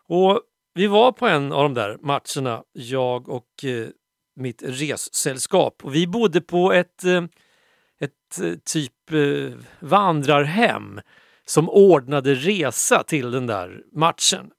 Och 0.08 0.42
vi 0.78 0.88
var 0.88 1.12
på 1.12 1.28
en 1.28 1.52
av 1.52 1.64
de 1.64 1.74
där 1.74 1.98
matcherna, 2.02 2.64
jag 2.74 3.30
och 3.30 3.64
eh, 3.64 3.88
mitt 4.36 4.64
ressällskap. 4.66 5.84
Och 5.84 5.96
vi 5.96 6.08
bodde 6.08 6.42
på 6.42 6.74
ett, 6.74 7.04
eh, 7.04 7.24
ett 8.00 8.40
eh, 8.44 8.54
typ 8.66 9.12
eh, 9.12 9.60
vandrarhem 9.80 11.02
som 11.46 11.70
ordnade 11.70 12.36
resa 12.36 13.04
till 13.04 13.32
den 13.32 13.48
där 13.48 13.82
matchen 13.94 14.52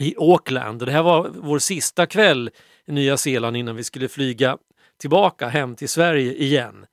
i 0.00 0.14
Auckland. 0.18 0.82
Och 0.82 0.86
det 0.86 0.92
här 0.92 1.02
var 1.02 1.30
vår 1.34 1.58
sista 1.58 2.06
kväll 2.06 2.50
i 2.86 2.92
Nya 2.92 3.16
Zeeland 3.16 3.56
innan 3.56 3.76
vi 3.76 3.84
skulle 3.84 4.08
flyga 4.08 4.58
tillbaka 5.00 5.48
hem 5.48 5.76
till 5.76 5.88
Sverige 5.88 6.34
igen. 6.34 6.86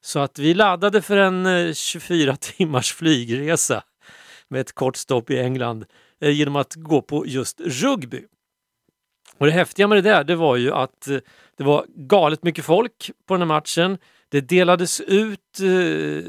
Så 0.00 0.18
att 0.18 0.38
vi 0.38 0.54
laddade 0.54 1.02
för 1.02 1.16
en 1.16 1.46
eh, 1.46 1.72
24 1.72 2.36
timmars 2.40 2.92
flygresa 2.92 3.84
med 4.48 4.60
ett 4.60 4.72
kort 4.72 4.96
stopp 4.96 5.30
i 5.30 5.38
England 5.38 5.82
eh, 5.82 5.86
Eh, 6.22 6.30
genom 6.30 6.56
att 6.56 6.74
gå 6.74 7.02
på 7.02 7.26
just 7.26 7.60
rugby. 7.60 8.24
Och 9.38 9.46
det 9.46 9.52
häftiga 9.52 9.88
med 9.88 9.98
det 9.98 10.10
där 10.10 10.24
det 10.24 10.36
var 10.36 10.56
ju 10.56 10.72
att 10.72 11.08
eh, 11.08 11.18
det 11.56 11.64
var 11.64 11.86
galet 11.88 12.42
mycket 12.42 12.64
folk 12.64 13.10
på 13.26 13.34
den 13.34 13.40
här 13.40 13.46
matchen. 13.46 13.98
Det 14.28 14.40
delades 14.40 15.00
ut 15.00 15.60
eh, 15.60 16.24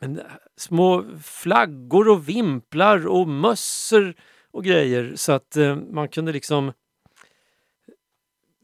men, 0.00 0.20
små 0.56 1.04
flaggor 1.22 2.08
och 2.08 2.28
vimplar 2.28 3.06
och 3.06 3.28
mössor 3.28 4.14
och 4.50 4.64
grejer 4.64 5.12
så 5.16 5.32
att 5.32 5.56
eh, 5.56 5.76
man 5.76 6.08
kunde 6.08 6.32
liksom 6.32 6.72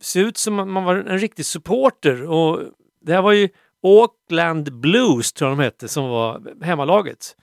se 0.00 0.20
ut 0.20 0.36
som 0.36 0.58
att 0.58 0.68
man 0.68 0.84
var 0.84 0.96
en 0.96 1.18
riktig 1.18 1.46
supporter. 1.46 2.22
Och 2.22 2.60
det 3.00 3.12
här 3.12 3.22
var 3.22 3.32
ju 3.32 3.48
Auckland 3.82 4.80
Blues 4.80 5.32
tror 5.32 5.50
jag 5.50 5.58
de 5.58 5.64
hette 5.64 5.88
som 5.88 6.08
var 6.08 6.64
hemmalaget 6.64 7.36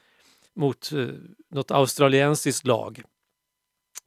mot 0.55 0.91
eh, 0.91 1.07
något 1.51 1.71
australiensiskt 1.71 2.67
lag 2.67 3.01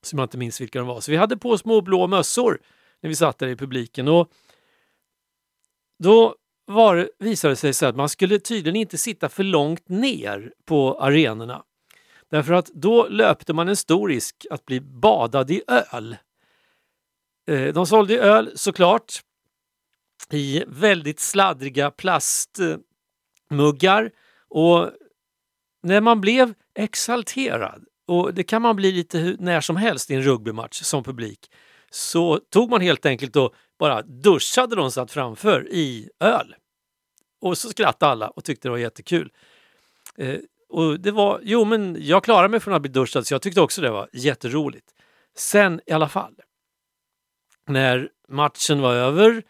som 0.03 0.19
jag 0.19 0.27
inte 0.27 0.39
minns 0.39 0.61
vilka 0.61 0.79
de 0.79 0.89
var. 0.89 1.01
Så 1.01 1.11
vi 1.11 1.17
hade 1.17 1.37
på 1.37 1.59
små 1.59 1.81
blå 1.81 2.07
mössor 2.07 2.59
när 3.01 3.09
vi 3.09 3.17
satt 3.17 3.39
där 3.39 3.49
i 3.49 3.57
publiken. 3.57 4.09
Och 4.09 4.29
då 5.99 6.37
var, 6.65 7.11
visade 7.19 7.53
det 7.53 7.57
sig 7.57 7.75
så 7.75 7.87
att 7.87 7.97
man 7.97 8.09
skulle 8.09 8.39
tydligen 8.39 8.77
inte 8.77 8.99
sitta 8.99 9.29
för 9.29 9.45
långt 9.45 9.89
ner 9.89 10.53
på 10.65 11.01
arenorna. 11.01 11.63
Därför 12.31 12.53
att 12.53 12.67
då 12.67 13.09
löpte 13.09 13.53
man 13.53 13.69
en 13.69 13.77
stor 13.77 14.09
risk 14.09 14.47
att 14.51 14.67
bli 14.67 14.81
badad 14.81 15.51
i 15.51 15.63
öl. 15.69 16.17
Eh, 17.49 17.73
de 17.73 17.87
sålde 17.87 18.19
öl 18.19 18.53
såklart 18.55 19.21
i 20.31 20.65
väldigt 20.67 21.21
sladdriga 21.21 21.91
plastmuggar 21.91 24.11
och 24.49 24.91
när 25.83 26.01
man 26.01 26.21
blev 26.21 26.55
exalterad, 26.75 27.85
och 28.07 28.35
det 28.35 28.43
kan 28.43 28.63
man 28.63 28.77
bli 28.77 28.93
lite 28.93 29.37
när 29.39 29.61
som 29.61 29.77
helst 29.77 30.11
i 30.11 30.15
en 30.15 30.23
rugbymatch 30.23 30.83
som 30.83 31.05
publik, 31.05 31.51
så 31.91 32.39
tog 32.39 32.71
man 32.71 32.81
helt 32.81 33.07
enkelt 33.07 33.37
och 33.37 33.55
bara 33.79 34.03
duschade 34.03 34.77
de 34.77 34.91
satt 34.91 35.11
framför 35.11 35.69
i 35.71 36.09
öl. 36.21 36.55
Och 37.41 37.59
så 37.59 37.69
skrattade 37.69 38.13
alla 38.13 38.29
och 38.29 38.45
tyckte 38.45 38.69
det 38.69 38.71
var 38.71 38.79
jättekul. 38.79 39.33
Eh, 40.17 40.39
och 40.69 41.01
det 41.01 41.11
var, 41.11 41.41
jo 41.43 41.65
men 41.65 41.97
jag 42.01 42.25
klarade 42.25 42.49
mig 42.49 42.61
från 42.61 42.75
att 42.75 42.83
bli 42.83 42.91
duschad 42.91 43.27
så 43.27 43.35
jag 43.35 43.43
tyckte 43.43 43.61
också 43.61 43.81
det 43.81 43.91
var 43.91 44.09
jätteroligt. 44.13 44.87
Sen 45.37 45.81
i 45.87 45.93
alla 45.93 46.09
fall, 46.09 46.35
när 47.67 48.09
matchen 48.29 48.81
var 48.81 48.95
över 48.95 49.43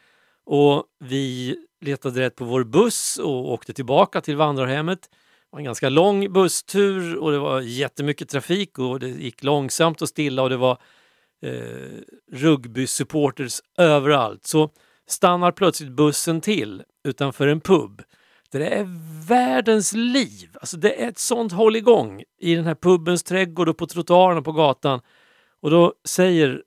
och 0.44 0.84
vi 0.98 1.56
letade 1.80 2.20
rätt 2.20 2.36
på 2.36 2.44
vår 2.44 2.64
buss 2.64 3.18
och 3.18 3.52
åkte 3.52 3.72
tillbaka 3.72 4.20
till 4.20 4.36
vandrarhemmet. 4.36 5.10
Var 5.52 5.58
en 5.58 5.64
ganska 5.64 5.88
lång 5.88 6.32
busstur 6.32 7.16
och 7.16 7.32
det 7.32 7.38
var 7.38 7.60
jättemycket 7.60 8.28
trafik 8.28 8.78
och 8.78 9.00
det 9.00 9.08
gick 9.08 9.42
långsamt 9.42 10.02
och 10.02 10.08
stilla 10.08 10.42
och 10.42 10.50
det 10.50 10.56
var 10.56 10.78
eh, 11.42 11.98
rugbysupporters 12.32 13.60
överallt. 13.78 14.46
Så 14.46 14.70
stannar 15.08 15.52
plötsligt 15.52 15.90
bussen 15.90 16.40
till 16.40 16.82
utanför 17.04 17.46
en 17.46 17.60
pub. 17.60 18.02
Det 18.52 18.68
är 18.68 18.86
världens 19.28 19.92
liv. 19.92 20.48
Alltså 20.54 20.76
det 20.76 21.02
är 21.04 21.08
ett 21.08 21.18
sånt 21.18 21.52
hålligång 21.52 22.22
i 22.40 22.54
den 22.54 22.64
här 22.64 22.74
pubens 22.74 23.22
trädgård 23.22 23.68
och 23.68 23.76
på 23.78 23.86
trottoaren 23.86 24.38
och 24.38 24.44
på 24.44 24.52
gatan. 24.52 25.00
Och 25.60 25.70
då 25.70 25.94
säger 26.08 26.62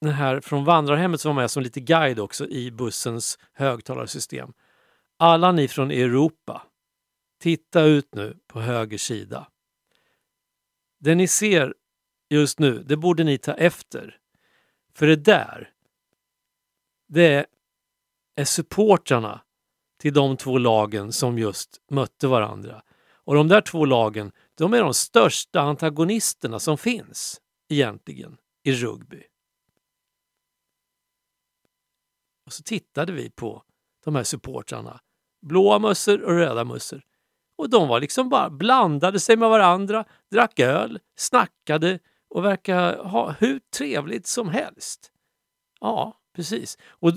den 0.00 0.12
här 0.12 0.40
från 0.40 0.64
vandrarhemmet 0.64 1.20
som 1.20 1.34
var 1.34 1.42
med 1.42 1.50
som 1.50 1.62
lite 1.62 1.80
guide 1.80 2.18
också 2.18 2.46
i 2.46 2.70
bussens 2.70 3.38
högtalarsystem. 3.52 4.52
Alla 5.18 5.52
ni 5.52 5.68
från 5.68 5.90
Europa, 5.90 6.62
titta 7.40 7.82
ut 7.82 8.14
nu 8.14 8.38
på 8.46 8.60
höger 8.60 8.98
sida. 8.98 9.48
Det 10.98 11.14
ni 11.14 11.28
ser 11.28 11.74
just 12.28 12.58
nu, 12.58 12.82
det 12.82 12.96
borde 12.96 13.24
ni 13.24 13.38
ta 13.38 13.54
efter. 13.54 14.20
För 14.94 15.06
det 15.06 15.16
där, 15.16 15.72
det 17.08 17.46
är 18.34 18.44
supportrarna 18.44 19.40
till 19.98 20.14
de 20.14 20.36
två 20.36 20.58
lagen 20.58 21.12
som 21.12 21.38
just 21.38 21.80
mötte 21.90 22.26
varandra. 22.26 22.82
Och 23.12 23.34
de 23.34 23.48
där 23.48 23.60
två 23.60 23.84
lagen, 23.84 24.32
de 24.54 24.74
är 24.74 24.80
de 24.80 24.94
största 24.94 25.60
antagonisterna 25.60 26.58
som 26.58 26.78
finns 26.78 27.40
egentligen 27.68 28.36
i 28.62 28.72
rugby. 28.72 29.22
Och 32.46 32.52
så 32.52 32.62
tittade 32.62 33.12
vi 33.12 33.30
på 33.30 33.64
de 34.04 34.14
här 34.14 34.24
supportrarna. 34.24 35.00
Blåa 35.42 35.78
mössor 35.78 36.22
och 36.22 36.32
röda 36.32 36.64
mössor. 36.64 37.02
Och 37.60 37.70
de 37.70 37.88
var 37.88 38.00
liksom 38.00 38.28
bara 38.28 38.50
blandade 38.50 39.20
sig 39.20 39.36
med 39.36 39.48
varandra, 39.48 40.04
drack 40.30 40.60
öl, 40.60 40.98
snackade 41.16 41.98
och 42.30 42.44
verkade 42.44 43.08
ha 43.08 43.30
hur 43.30 43.60
trevligt 43.76 44.26
som 44.26 44.48
helst. 44.48 45.12
Ja, 45.80 46.20
precis. 46.36 46.78
Och 46.88 47.12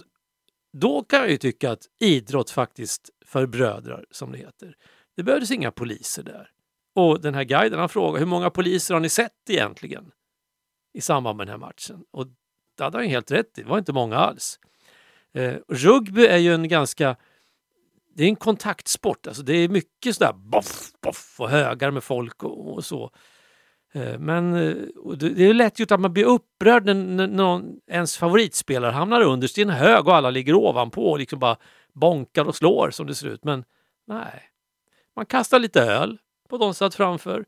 då 0.77 1.03
kan 1.03 1.19
jag 1.19 1.29
ju 1.32 1.38
tycka 1.38 1.71
att 1.71 1.88
idrott 1.99 2.49
faktiskt 2.49 3.10
förbrödrar, 3.25 4.06
som 4.12 4.32
det 4.32 4.38
heter. 4.38 4.75
Det 5.15 5.23
behövdes 5.23 5.51
inga 5.51 5.71
poliser 5.71 6.23
där. 6.23 6.49
Och 6.95 7.21
den 7.21 7.36
här 7.36 7.43
guiden 7.43 7.79
han 7.79 7.89
frågade 7.89 8.19
hur 8.19 8.25
många 8.25 8.49
poliser 8.49 8.93
har 8.93 9.01
ni 9.01 9.10
sett 9.10 9.49
egentligen 9.49 10.12
i 10.93 11.01
samband 11.01 11.38
med 11.38 11.47
den 11.47 11.51
här 11.51 11.67
matchen? 11.67 12.06
Och 12.12 12.27
det 12.77 12.84
hade 12.84 12.97
han 12.97 13.08
helt 13.08 13.32
rätt 13.32 13.58
i, 13.58 13.62
det 13.62 13.69
var 13.69 13.77
inte 13.77 13.93
många 13.93 14.17
alls. 14.17 14.60
Eh, 15.34 15.56
rugby 15.67 16.25
är 16.25 16.38
ju 16.38 16.53
en 16.53 16.67
ganska 16.67 17.15
det 18.15 18.23
är 18.23 18.28
en 18.28 18.36
kontaktsport, 18.36 19.28
alltså 19.28 19.43
det 19.43 19.54
är 19.54 19.69
mycket 19.69 20.15
sådär 20.15 20.34
boff, 20.34 20.91
boff 21.02 21.36
och 21.39 21.49
högar 21.49 21.91
med 21.91 22.04
folk 22.04 22.43
och, 22.43 22.73
och 22.73 22.86
så. 22.86 23.12
Eh, 23.93 24.19
men 24.19 24.54
eh, 24.54 24.76
det 25.17 25.49
är 25.49 25.54
lätt 25.54 25.80
gjort 25.80 25.91
att 25.91 25.99
man 25.99 26.13
blir 26.13 26.26
upprörd 26.26 26.86
när, 26.86 26.93
när 26.93 27.28
någon, 27.28 27.80
ens 27.88 28.17
favoritspelare 28.17 28.91
hamnar 28.91 29.21
underst 29.21 29.58
i 29.58 29.62
en 29.62 29.69
hög 29.69 30.08
och 30.08 30.15
alla 30.15 30.30
ligger 30.30 30.54
ovanpå 30.54 31.12
och 31.12 31.19
liksom 31.19 31.39
bara 31.39 31.58
bonkar 31.93 32.45
och 32.45 32.56
slår 32.56 32.91
som 32.91 33.08
det 33.08 33.15
ser 33.15 33.28
ut. 33.28 33.43
Men 33.43 33.63
nej, 34.08 34.43
man 35.15 35.26
kastar 35.26 35.60
lite 35.60 35.82
öl 35.82 36.17
på 36.49 36.58
de 36.58 36.63
som 36.63 36.73
satt 36.73 36.95
framför. 36.95 37.45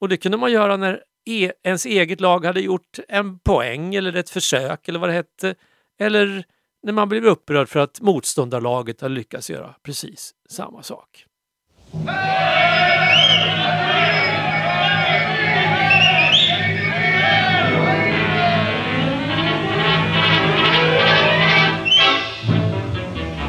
Och 0.00 0.08
det 0.08 0.16
kunde 0.16 0.38
man 0.38 0.52
göra 0.52 0.76
när 0.76 1.02
e 1.24 1.52
ens 1.62 1.86
eget 1.86 2.20
lag 2.20 2.44
hade 2.44 2.60
gjort 2.60 2.98
en 3.08 3.38
poäng 3.38 3.94
eller 3.94 4.16
ett 4.16 4.30
försök 4.30 4.88
eller 4.88 4.98
vad 4.98 5.08
det 5.08 5.12
hette. 5.12 5.54
Eller 5.98 6.44
när 6.86 6.92
man 6.92 7.08
blev 7.08 7.26
upprörd 7.26 7.68
för 7.68 7.80
att 7.80 8.00
motståndarlaget 8.00 9.00
hade 9.00 9.14
lyckats 9.14 9.50
göra 9.50 9.74
precis 9.82 10.34
samma 10.48 10.82
sak. 10.82 11.24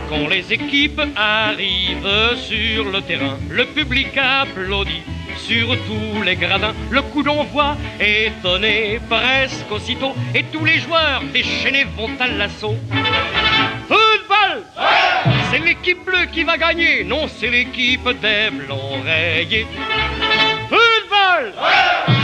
Quand 0.10 0.30
les 0.30 0.52
équipes 0.52 1.00
arrivent 1.16 2.38
sur 2.38 2.92
le 2.92 3.02
terrain, 3.02 3.38
le 3.52 3.66
public 3.66 4.18
applaudit 4.18 5.17
sur 5.48 5.70
tous 5.86 6.22
les 6.24 6.36
gradins. 6.36 6.74
Le 6.90 7.02
coup 7.02 7.24
d'envoi 7.24 7.78
étonné 8.00 9.00
presque 9.10 9.72
aussitôt 9.72 10.14
et 10.36 10.44
tous 10.44 10.66
les 10.66 10.80
joueurs 10.80 11.22
déchaînés 11.34 11.86
vont 11.96 12.10
à 12.20 12.28
l'assaut. 12.28 12.76
Football 13.88 14.64
C'est 15.50 15.60
l'équipe 15.60 16.04
bleue 16.04 16.26
qui 16.34 16.44
va 16.44 16.58
gagner, 16.58 17.06
non 17.06 17.28
c'est 17.28 17.50
l'équipe 17.50 18.10
des 18.22 18.50
blancs 18.52 19.04
rayés. 19.06 19.68
Football 20.70 21.54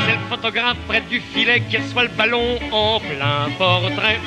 C'est 0.05 0.17
le 0.21 0.25
photographe 0.29 0.77
près 0.87 1.01
du 1.01 1.21
filet 1.21 1.61
qui 1.69 1.77
reçoit 1.77 2.03
le 2.03 2.09
ballon 2.09 2.59
en 2.71 2.99
plein 2.99 3.47
portrait. 3.57 4.19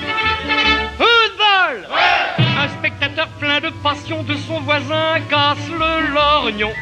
Football 0.97 1.87
Un 2.39 2.69
spectateur 2.79 3.29
plein 3.39 3.61
de 3.61 3.69
passion 3.83 4.23
de 4.23 4.35
son 4.35 4.61
voisin 4.61 5.21
casse 5.29 5.69
le 5.69 6.15
lorgnon. 6.15 6.73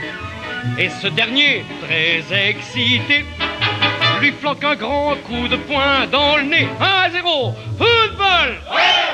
Et 0.78 0.88
ce 0.88 1.08
dernier, 1.08 1.64
très 1.86 2.22
excité, 2.48 3.24
lui 4.20 4.32
flanque 4.32 4.64
un 4.64 4.74
grand 4.74 5.14
coup 5.26 5.46
de 5.48 5.56
poing 5.56 6.06
dans 6.10 6.36
le 6.36 6.42
nez. 6.42 6.68
1 6.80 6.84
à 6.84 7.10
0, 7.10 7.54
football 7.78 8.54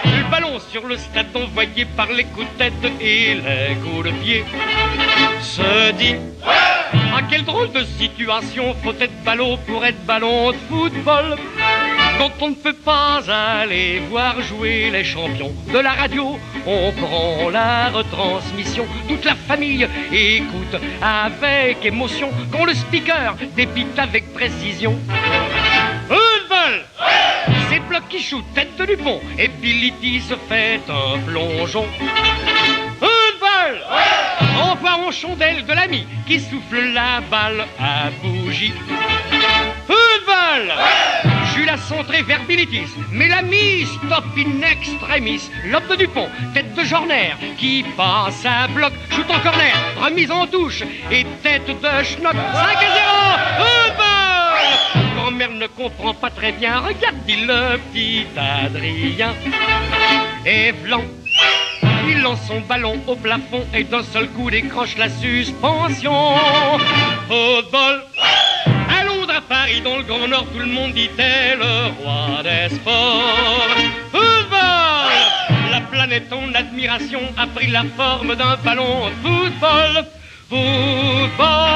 Le 0.05 0.31
ballon 0.31 0.59
sur 0.59 0.87
le 0.87 0.97
stade 0.97 1.27
envoyé 1.35 1.85
par 1.97 2.07
les 2.07 2.25
coups 2.25 2.47
de 2.53 2.59
tête 2.59 2.93
et 3.01 3.35
les 3.35 3.75
coups 3.83 4.07
de 4.07 4.11
pied 4.23 4.45
se 5.41 5.93
dit 5.93 6.17
Ah 7.13 7.21
quelle 7.29 7.45
drôle 7.45 7.73
de 7.73 7.85
situation 7.85 8.75
Faut 8.83 8.95
être 9.01 9.25
ballot 9.25 9.59
pour 9.67 9.85
être 9.85 10.03
ballon 10.07 10.53
de 10.53 10.57
football 10.69 11.37
quand 12.21 12.43
on 12.43 12.51
ne 12.51 12.55
peut 12.55 12.75
pas 12.75 13.23
aller 13.31 14.01
voir 14.11 14.43
jouer 14.43 14.91
les 14.91 15.05
champions 15.05 15.55
de 15.73 15.79
la 15.79 15.93
radio, 15.93 16.39
on 16.67 16.93
prend 16.93 17.49
la 17.49 17.89
retransmission. 17.89 18.85
Toute 19.09 19.25
la 19.25 19.35
famille 19.35 19.89
écoute 20.13 20.77
avec 21.01 21.83
émotion 21.83 22.29
quand 22.53 22.67
le 22.67 22.75
speaker 22.75 23.37
dépite 23.57 23.99
avec 23.99 24.35
précision. 24.35 24.99
Football 26.09 26.85
C'est 27.71 27.81
Bloc 27.89 28.03
qui 28.11 28.19
shoot, 28.19 28.45
tête 28.55 28.77
de 28.77 28.85
Dupont, 28.85 29.23
et 29.39 29.49
Billy 29.49 30.21
se 30.21 30.35
fait 30.47 30.83
un 30.91 31.19
plongeon. 31.21 31.87
Football 32.99 33.81
Envoie 34.63 35.07
en 35.07 35.11
chandelle 35.11 35.65
de 35.65 35.73
l'ami 35.73 36.07
qui 36.27 36.39
souffle 36.39 36.93
la 36.93 37.23
balle 37.31 37.65
à 37.79 38.11
bougie. 38.23 38.75
Football 40.31 40.71
Jules 41.53 41.69
a 41.69 41.77
centré 41.77 42.23
vers 42.23 42.41
Bilitis, 42.45 42.95
mais 43.11 43.27
la 43.29 43.43
mise 43.43 43.89
stop 43.89 44.25
in 44.37 44.63
extremis. 44.63 45.51
Lope 45.67 45.89
de 45.89 45.97
Dupont, 45.97 46.29
tête 46.55 46.73
de 46.75 46.85
Jorner, 46.85 47.35
qui 47.59 47.85
passe 47.97 48.47
à 48.47 48.69
bloc, 48.69 48.93
shoot 49.11 49.29
en 49.29 49.41
corner, 49.41 49.75
remise 50.01 50.31
en 50.31 50.47
touche, 50.47 50.85
et 51.11 51.27
tête 51.43 51.67
de 51.67 52.05
Schnock, 52.05 52.35
5 52.35 52.37
à 52.37 52.81
0, 52.81 52.93
football 53.59 54.69
Grand-mère 55.17 55.51
ne 55.51 55.67
comprend 55.67 56.15
pas 56.15 56.31
très 56.31 56.53
bien, 56.53 56.79
regarde, 56.79 57.17
dit 57.27 57.45
le 57.45 57.79
petit 57.93 58.25
Adrien. 58.37 59.35
Et 60.47 60.71
blanc, 60.73 61.05
il 62.09 62.23
lance 62.23 62.47
son 62.47 62.61
ballon 62.61 63.01
au 63.07 63.17
plafond 63.17 63.67
et 63.75 63.83
d'un 63.85 64.05
seul 64.05 64.29
coup 64.29 64.51
décroche 64.51 64.97
la 64.97 65.09
suspension. 65.09 66.37
À 67.27 68.70
Londres, 69.31 69.37
à 69.37 69.49
Paris, 69.49 69.81
dans 69.83 69.97
le 69.97 70.03
Grand 70.03 70.29
Nord, 70.29 70.47
tout 70.53 70.59
le 70.59 70.67
monde 70.67 70.93
dit 70.93 71.09
t'es 71.17 71.57
le 71.57 72.03
roi 72.03 72.43
des 72.43 72.75
sports. 72.75 73.77
Football 74.11 75.71
La 75.71 75.81
planète 75.91 76.33
en 76.33 76.55
admiration 76.55 77.21
a 77.37 77.47
pris 77.47 77.71
la 77.71 77.85
forme 77.97 78.35
d'un 78.37 78.57
ballon 78.65 79.11
football. 79.23 80.05
Football 80.49 81.71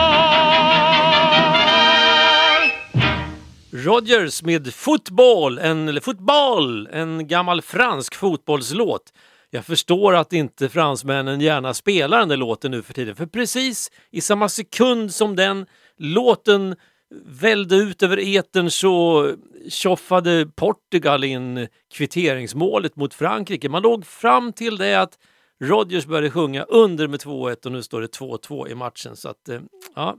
Rogers 3.72 4.42
med 4.42 4.74
Football, 4.74 5.58
en, 5.58 5.88
eller 5.88 6.00
football, 6.00 6.88
en 6.92 7.28
gammal 7.28 7.62
fransk 7.62 8.14
fotbollslåt. 8.14 9.12
Jag 9.50 9.64
förstår 9.64 10.14
att 10.14 10.32
inte 10.32 10.68
fransmännen 10.68 11.40
gärna 11.40 11.74
spelar 11.74 12.18
den 12.18 12.28
där 12.28 12.36
låten 12.36 12.70
nu 12.70 12.82
för 12.82 12.94
tiden, 12.94 13.16
för 13.16 13.26
precis 13.26 13.90
i 14.10 14.20
samma 14.20 14.48
sekund 14.48 15.14
som 15.14 15.36
den 15.36 15.66
låten 15.98 16.76
välde 17.24 17.76
ut 17.76 18.02
över 18.02 18.36
etern 18.36 18.70
så 18.70 19.34
tjoffade 19.68 20.46
Portugal 20.46 21.24
in 21.24 21.68
kvitteringsmålet 21.94 22.96
mot 22.96 23.14
Frankrike. 23.14 23.68
Man 23.68 23.82
låg 23.82 24.06
fram 24.06 24.52
till 24.52 24.76
det 24.76 24.94
att 24.94 25.18
Rodgers 25.60 26.06
började 26.06 26.30
sjunga 26.30 26.62
under 26.62 27.08
med 27.08 27.20
2-1 27.20 27.66
och 27.66 27.72
nu 27.72 27.82
står 27.82 28.00
det 28.00 28.18
2-2 28.18 28.68
i 28.68 28.74
matchen. 28.74 29.16
Så 29.16 29.28
att, 29.28 29.48
eh, 29.48 29.60
ja. 29.94 30.16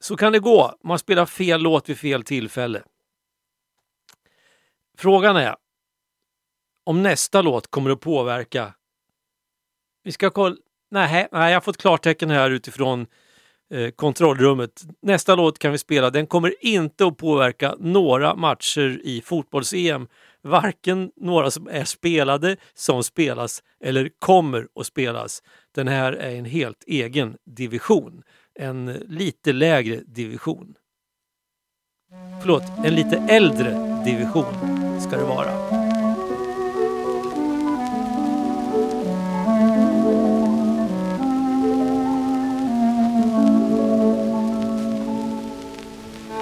Så 0.00 0.16
kan 0.16 0.32
det 0.32 0.38
gå. 0.38 0.78
Man 0.84 0.98
spelar 0.98 1.26
fel 1.26 1.62
låt 1.62 1.88
vid 1.88 1.98
fel 1.98 2.22
tillfälle. 2.22 2.82
Frågan 4.98 5.36
är 5.36 5.56
om 6.84 7.02
nästa 7.02 7.42
låt 7.42 7.70
kommer 7.70 7.90
att 7.90 8.00
påverka. 8.00 8.74
Vi 10.02 10.12
ska 10.12 10.30
kolla. 10.30 10.56
Nej, 10.90 11.28
nej 11.32 11.50
jag 11.50 11.56
har 11.56 11.60
fått 11.60 11.76
klartecken 11.76 12.30
här 12.30 12.50
utifrån 12.50 13.06
eh, 13.74 13.90
kontrollrummet. 13.90 14.82
Nästa 15.02 15.34
låt 15.34 15.58
kan 15.58 15.72
vi 15.72 15.78
spela. 15.78 16.10
Den 16.10 16.26
kommer 16.26 16.54
inte 16.60 17.06
att 17.06 17.16
påverka 17.16 17.76
några 17.80 18.34
matcher 18.34 19.00
i 19.04 19.20
fotbolls-EM. 19.20 20.08
Varken 20.42 21.10
några 21.16 21.50
som 21.50 21.68
är 21.68 21.84
spelade, 21.84 22.56
som 22.74 23.04
spelas 23.04 23.62
eller 23.84 24.10
kommer 24.18 24.68
att 24.80 24.86
spelas. 24.86 25.42
Den 25.74 25.88
här 25.88 26.12
är 26.12 26.36
en 26.36 26.44
helt 26.44 26.84
egen 26.86 27.36
division. 27.46 28.22
En 28.58 28.86
lite 29.08 29.52
lägre 29.52 30.00
division. 30.06 30.74
Förlåt, 32.40 32.62
en 32.84 32.94
lite 32.94 33.16
äldre 33.16 34.02
division 34.04 34.54
ska 35.00 35.16
det 35.16 35.24
vara. 35.24 35.73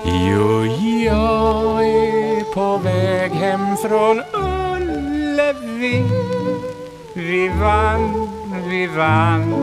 Jo, 0.04 0.64
jag 1.04 1.86
är 1.86 2.44
på 2.54 2.76
väg 2.76 3.32
hem 3.32 3.76
från 3.76 4.22
Ullevi. 4.32 6.04
Vi 7.14 7.48
vann, 7.48 8.28
vi 8.68 8.86
vann, 8.86 9.54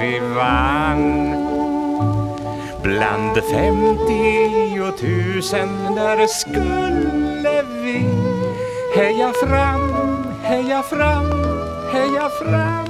vi 0.00 0.18
vann. 0.34 1.34
Bland 2.82 3.44
femtiotusen, 3.44 5.94
där 5.94 6.26
skulle 6.26 7.62
vi. 7.82 8.04
Heja 8.96 9.32
fram, 9.32 9.94
heja 10.42 10.82
fram, 10.82 11.30
heja 11.92 12.28
fram. 12.28 12.86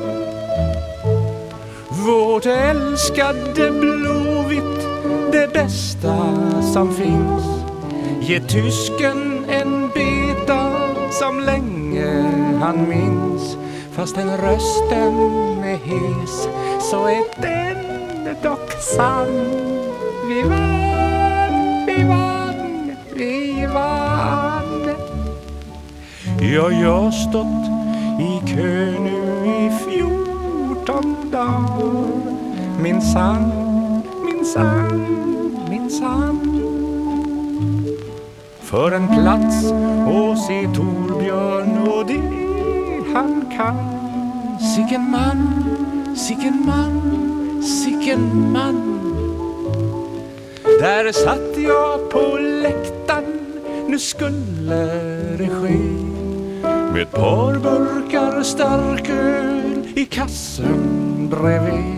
Vårt 2.07 2.47
älskade 2.47 3.71
Blåvitt, 3.71 4.87
det 5.33 5.53
bästa 5.53 6.17
som 6.73 6.95
finns. 6.95 7.45
Ge 8.21 8.41
tysken 8.41 9.45
en 9.49 9.91
beta 9.95 10.71
som 11.11 11.41
länge 11.41 12.23
han 12.61 12.89
minns. 12.89 13.57
Fast 13.93 14.17
rösten 14.17 15.15
är 15.65 15.77
hes 15.77 16.49
så 16.91 17.07
är 17.07 17.43
den 17.43 17.81
dock 18.43 18.73
sann. 18.73 19.51
Vi 20.29 20.43
vann, 20.43 21.87
vi 21.87 22.05
vann, 22.05 22.97
vi 23.15 23.67
vann. 23.75 24.91
Ja, 26.41 26.71
jag 26.71 27.03
har 27.03 27.11
stått 27.11 27.67
i 28.21 28.55
kö 28.55 29.01
nu 29.01 29.47
i 29.47 29.71
fjol, 29.85 30.30
dagar. 31.31 32.01
Minsann, 32.83 33.53
minsann, 34.25 35.17
minsann. 35.71 36.41
För 38.61 38.93
en 38.93 39.09
plats 39.09 39.73
och 40.07 40.39
se 40.39 40.69
Torbjörn 40.75 41.89
och 41.89 42.07
det 42.07 42.21
han 43.15 43.45
kan. 43.57 43.77
Sicken 44.75 45.11
man, 45.11 45.65
sicken 46.17 46.67
man, 46.67 47.63
sicken 47.63 48.53
man. 48.53 49.01
Där 50.65 51.13
satt 51.13 51.59
jag 51.59 52.11
på 52.11 52.39
läktaren, 52.39 53.41
nu 53.89 53.99
skulle 53.99 54.87
det 55.39 55.49
ske. 55.49 55.79
Med 56.93 57.03
ett 57.03 57.13
par 57.13 57.55
burkar 57.55 58.43
starköl 58.43 59.60
i 60.01 60.07
kassen 60.07 61.29
bredvid. 61.31 61.95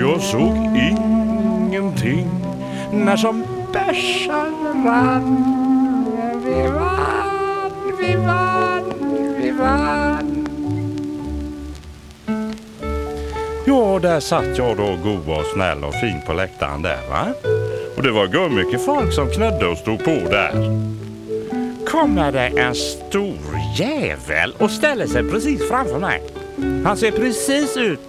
Jag 0.00 0.20
såg 0.20 0.56
ingenting 0.56 2.28
när 2.92 3.16
som 3.16 3.44
bärsan 3.72 4.84
rann. 4.86 5.44
Vi 6.44 6.68
vann, 6.68 7.70
vi 8.00 8.16
vann, 8.16 8.92
vi 9.40 9.50
vann. 9.50 10.48
Ja, 13.66 13.98
där 14.02 14.20
satt 14.20 14.58
jag 14.58 14.76
då 14.76 14.98
god 15.04 15.38
och 15.38 15.46
snäll 15.54 15.84
och 15.84 15.94
fin 15.94 16.20
på 16.26 16.32
läktaren 16.32 16.82
där 16.82 17.08
va. 17.10 17.26
Och 17.96 18.02
det 18.02 18.10
var 18.10 18.48
mycket 18.48 18.84
folk 18.84 19.12
som 19.12 19.30
knödde 19.30 19.66
och 19.66 19.78
stod 19.78 20.04
på 20.04 20.10
där. 20.10 20.52
Kommer 21.86 22.32
det 22.32 22.46
en 22.46 22.74
stor 22.74 23.38
jävel 23.76 24.54
och 24.58 24.70
ställer 24.70 25.06
sig 25.06 25.30
precis 25.30 25.68
framför 25.68 25.98
mig. 25.98 26.22
Han 26.84 26.96
ser 26.96 27.10
precis 27.10 27.76
ut 27.76 28.00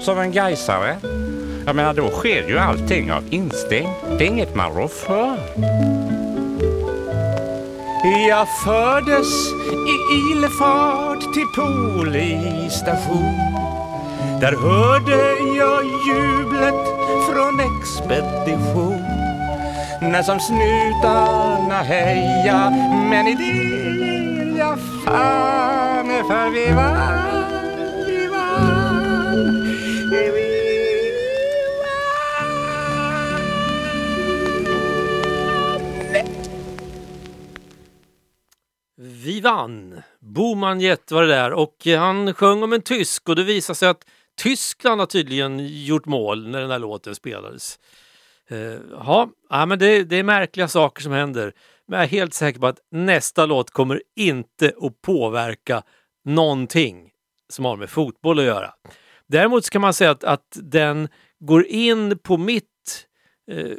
som 0.00 0.18
en 0.18 0.32
gaisare. 0.32 0.96
Jag 1.66 1.76
menar 1.76 1.94
då 1.94 2.08
sker 2.08 2.48
ju 2.48 2.58
allting 2.58 3.12
av 3.12 3.24
instinkt. 3.30 3.90
Det 4.18 4.24
är 4.24 4.28
inget 4.28 4.54
man 4.54 4.72
rår 4.72 4.88
för. 4.88 5.38
Jag 8.28 8.48
fördes 8.64 9.48
i 9.72 9.96
ilfart 10.32 11.34
till 11.34 11.46
polisstation. 11.56 13.34
Där 14.40 14.52
hörde 14.52 15.56
jag 15.56 15.84
jublet 15.84 16.84
från 17.28 17.60
expedition. 17.60 19.04
När 20.00 20.22
som 20.22 20.40
snutarna 20.40 21.82
heja 21.82 22.70
men 23.10 23.28
i 23.28 23.34
det 23.34 24.58
jag 24.58 24.78
fan 25.04 26.06
för 26.28 26.50
vi 26.50 26.66
Vi! 39.48 40.02
Boman 40.20 40.80
Jett 40.80 41.10
var 41.10 41.22
det 41.22 41.28
där 41.28 41.52
och 41.52 41.86
eh, 41.86 42.00
han 42.00 42.34
sjöng 42.34 42.62
om 42.62 42.72
en 42.72 42.82
tysk 42.82 43.28
och 43.28 43.36
det 43.36 43.44
visade 43.44 43.76
sig 43.76 43.88
att 43.88 44.06
Tyskland 44.36 45.00
har 45.00 45.06
tydligen 45.06 45.84
gjort 45.84 46.06
mål 46.06 46.48
när 46.48 46.60
den 46.60 46.70
här 46.70 46.78
låten 46.78 47.14
spelades. 47.14 47.78
Uh, 48.52 48.78
ja, 48.92 49.30
ja, 49.50 49.66
men 49.66 49.78
det, 49.78 50.04
det 50.04 50.16
är 50.16 50.22
märkliga 50.22 50.68
saker 50.68 51.02
som 51.02 51.12
händer. 51.12 51.52
Men 51.86 51.98
jag 51.98 52.04
är 52.04 52.08
helt 52.08 52.34
säker 52.34 52.60
på 52.60 52.66
att 52.66 52.78
nästa 52.90 53.46
låt 53.46 53.70
kommer 53.70 54.02
inte 54.16 54.72
att 54.80 55.02
påverka 55.02 55.82
någonting 56.24 57.10
som 57.48 57.64
har 57.64 57.76
med 57.76 57.90
fotboll 57.90 58.38
att 58.38 58.44
göra. 58.44 58.74
Däremot 59.26 59.70
kan 59.70 59.80
man 59.80 59.94
säga 59.94 60.10
att, 60.10 60.24
att 60.24 60.56
den 60.62 61.08
går 61.38 61.66
in 61.66 62.18
på 62.18 62.36
mitt 62.36 63.06
eh, 63.50 63.78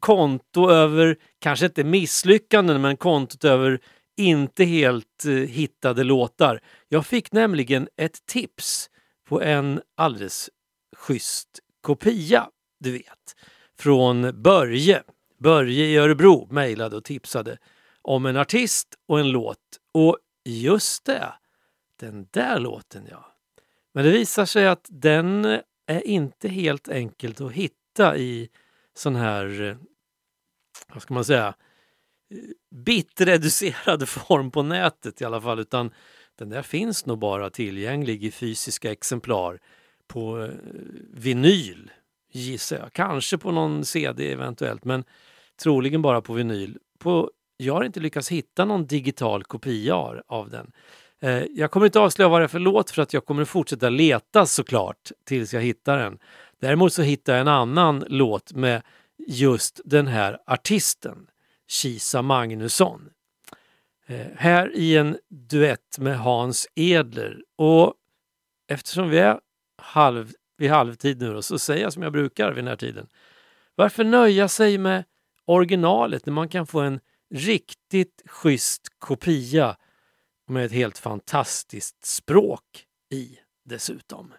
konto 0.00 0.70
över, 0.70 1.16
kanske 1.38 1.66
inte 1.66 1.84
misslyckanden, 1.84 2.80
men 2.80 2.96
kontot 2.96 3.44
över 3.44 3.80
inte 4.16 4.64
helt 4.64 5.24
eh, 5.24 5.32
hittade 5.32 6.04
låtar. 6.04 6.60
Jag 6.88 7.06
fick 7.06 7.32
nämligen 7.32 7.88
ett 7.96 8.26
tips 8.26 8.90
på 9.28 9.42
en 9.42 9.80
alldeles 9.96 10.50
schysst 10.96 11.48
kopia, 11.80 12.48
du 12.80 12.92
vet, 12.92 13.36
från 13.78 14.42
Börje. 14.42 15.02
Börje 15.38 15.86
i 15.86 15.96
Örebro 15.96 16.48
mejlade 16.50 16.96
och 16.96 17.04
tipsade 17.04 17.58
om 18.02 18.26
en 18.26 18.36
artist 18.36 18.94
och 19.08 19.20
en 19.20 19.30
låt. 19.30 19.58
Och 19.92 20.18
just 20.44 21.04
det, 21.04 21.32
den 22.00 22.28
där 22.30 22.58
låten 22.58 23.06
ja. 23.10 23.32
Men 23.94 24.04
det 24.04 24.10
visar 24.10 24.46
sig 24.46 24.66
att 24.66 24.86
den 24.90 25.44
eh, 25.44 25.60
är 25.86 26.06
inte 26.06 26.48
helt 26.48 26.88
enkelt 26.88 27.40
att 27.40 27.52
hitta 27.52 28.16
i 28.16 28.48
sån 28.94 29.16
här, 29.16 29.62
eh, 29.62 29.76
vad 30.92 31.02
ska 31.02 31.14
man 31.14 31.24
säga, 31.24 31.54
bitreducerad 32.70 34.08
form 34.08 34.50
på 34.50 34.62
nätet 34.62 35.20
i 35.20 35.24
alla 35.24 35.40
fall 35.40 35.58
utan 35.58 35.90
den 36.38 36.48
där 36.48 36.62
finns 36.62 37.06
nog 37.06 37.18
bara 37.18 37.50
tillgänglig 37.50 38.24
i 38.24 38.30
fysiska 38.30 38.92
exemplar 38.92 39.60
på 40.08 40.42
eh, 40.42 40.50
vinyl 41.10 41.90
gissar 42.32 42.78
jag. 42.78 42.92
Kanske 42.92 43.38
på 43.38 43.50
någon 43.50 43.84
CD 43.84 44.32
eventuellt 44.32 44.84
men 44.84 45.04
troligen 45.62 46.02
bara 46.02 46.20
på 46.20 46.32
vinyl. 46.32 46.78
På, 46.98 47.30
jag 47.56 47.74
har 47.74 47.84
inte 47.84 48.00
lyckats 48.00 48.28
hitta 48.28 48.64
någon 48.64 48.86
digital 48.86 49.44
kopia 49.44 49.94
av 50.26 50.50
den. 50.50 50.72
Eh, 51.22 51.44
jag 51.50 51.70
kommer 51.70 51.86
inte 51.86 52.00
avslöja 52.00 52.28
vad 52.28 52.40
det 52.40 52.44
är 52.44 52.48
för 52.48 52.58
låt 52.58 52.90
för 52.90 53.02
att 53.02 53.12
jag 53.12 53.24
kommer 53.24 53.44
fortsätta 53.44 53.88
leta 53.88 54.46
såklart 54.46 55.10
tills 55.24 55.54
jag 55.54 55.60
hittar 55.60 55.98
den. 55.98 56.18
Däremot 56.60 56.92
så 56.92 57.02
hittar 57.02 57.32
jag 57.32 57.40
en 57.40 57.48
annan 57.48 58.04
låt 58.08 58.52
med 58.52 58.82
just 59.26 59.80
den 59.84 60.06
här 60.06 60.38
artisten. 60.46 61.26
Kisa 61.68 62.22
Magnusson. 62.22 63.10
Eh, 64.06 64.26
här 64.36 64.76
i 64.76 64.96
en 64.96 65.18
duett 65.28 65.98
med 65.98 66.18
Hans 66.18 66.68
Edler. 66.74 67.42
Och 67.56 67.94
eftersom 68.68 69.08
vi 69.08 69.18
är 69.18 69.40
halv, 69.82 70.32
vid 70.56 70.70
halvtid 70.70 71.20
nu 71.20 71.32
då, 71.32 71.42
så 71.42 71.58
säger 71.58 71.82
jag 71.82 71.92
som 71.92 72.02
jag 72.02 72.12
brukar 72.12 72.48
vid 72.48 72.64
den 72.64 72.68
här 72.68 72.76
tiden. 72.76 73.08
Varför 73.74 74.04
nöja 74.04 74.48
sig 74.48 74.78
med 74.78 75.04
originalet 75.44 76.26
när 76.26 76.32
man 76.32 76.48
kan 76.48 76.66
få 76.66 76.80
en 76.80 77.00
riktigt 77.34 78.22
schysst 78.26 78.82
kopia 78.98 79.76
med 80.46 80.64
ett 80.64 80.72
helt 80.72 80.98
fantastiskt 80.98 82.04
språk 82.04 82.86
i 83.10 83.38
dessutom. 83.64 84.32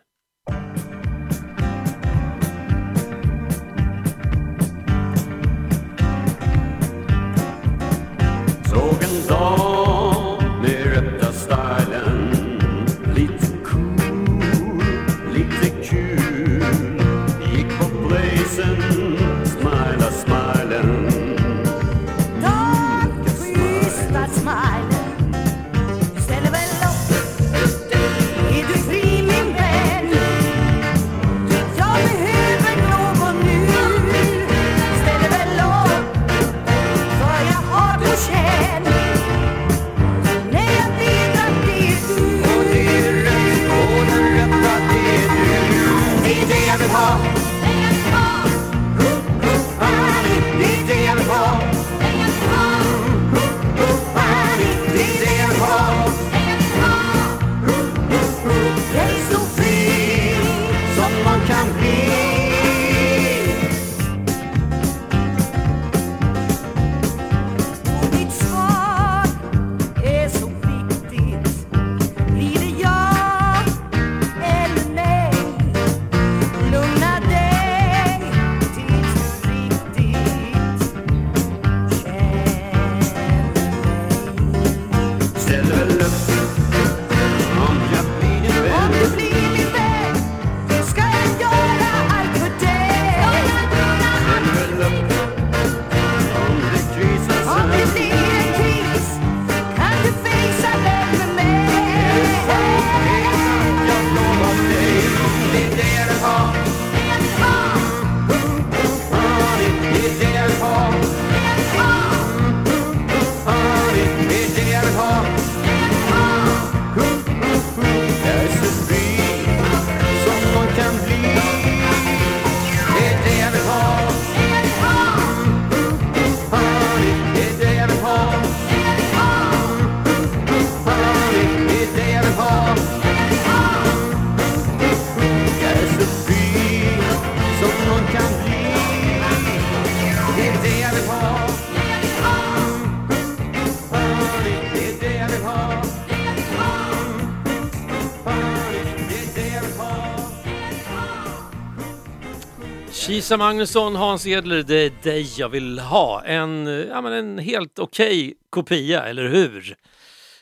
Lisa 153.27 153.37
Magnusson, 153.37 153.95
Hans 153.95 154.27
Edler, 154.27 154.63
det 154.63 154.75
är 154.75 154.91
dig 155.03 155.33
jag 155.37 155.49
vill 155.49 155.79
ha. 155.79 156.23
En, 156.23 156.67
ja, 156.89 157.01
men 157.01 157.13
en 157.13 157.37
helt 157.37 157.79
okej 157.79 158.33
kopia, 158.49 159.03
eller 159.03 159.29
hur? 159.29 159.75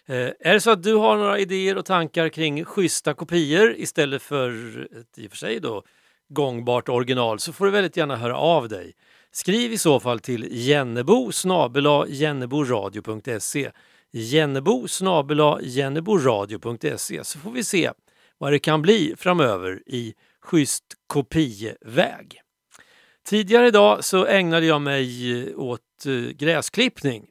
Eh, 0.05 0.15
är 0.15 0.53
det 0.53 0.61
så 0.61 0.71
att 0.71 0.83
du 0.83 0.95
har 0.95 1.17
några 1.17 1.39
idéer 1.39 1.77
och 1.77 1.85
tankar 1.85 2.29
kring 2.29 2.65
schyssta 2.65 3.13
kopior 3.13 3.75
istället 3.77 4.21
för 4.21 4.49
ett 4.99 5.17
i 5.17 5.27
och 5.27 5.31
för 5.31 5.37
sig 5.37 5.59
då 5.59 5.83
gångbart 6.29 6.89
original 6.89 7.39
så 7.39 7.53
får 7.53 7.65
du 7.65 7.71
väldigt 7.71 7.97
gärna 7.97 8.15
höra 8.15 8.37
av 8.37 8.69
dig. 8.69 8.93
Skriv 9.31 9.73
i 9.73 9.77
så 9.77 9.99
fall 9.99 10.19
till 10.19 10.47
jennebo 10.51 11.31
snabela 11.31 12.07
jenneboradio.se 12.07 13.71
jennebo 14.11 14.87
snabela 14.87 15.59
jenneboradio.se 15.61 17.23
så 17.23 17.39
får 17.39 17.51
vi 17.51 17.63
se 17.63 17.91
vad 18.37 18.51
det 18.51 18.59
kan 18.59 18.81
bli 18.81 19.15
framöver 19.17 19.83
i 19.85 20.13
schysst 20.41 20.85
kopieväg. 21.07 22.44
Tidigare 23.25 23.67
idag 23.67 24.03
så 24.03 24.25
ägnade 24.25 24.65
jag 24.65 24.81
mig 24.81 25.31
eh, 25.41 25.59
åt 25.59 26.05
eh, 26.05 26.13
gräsklippning. 26.13 27.25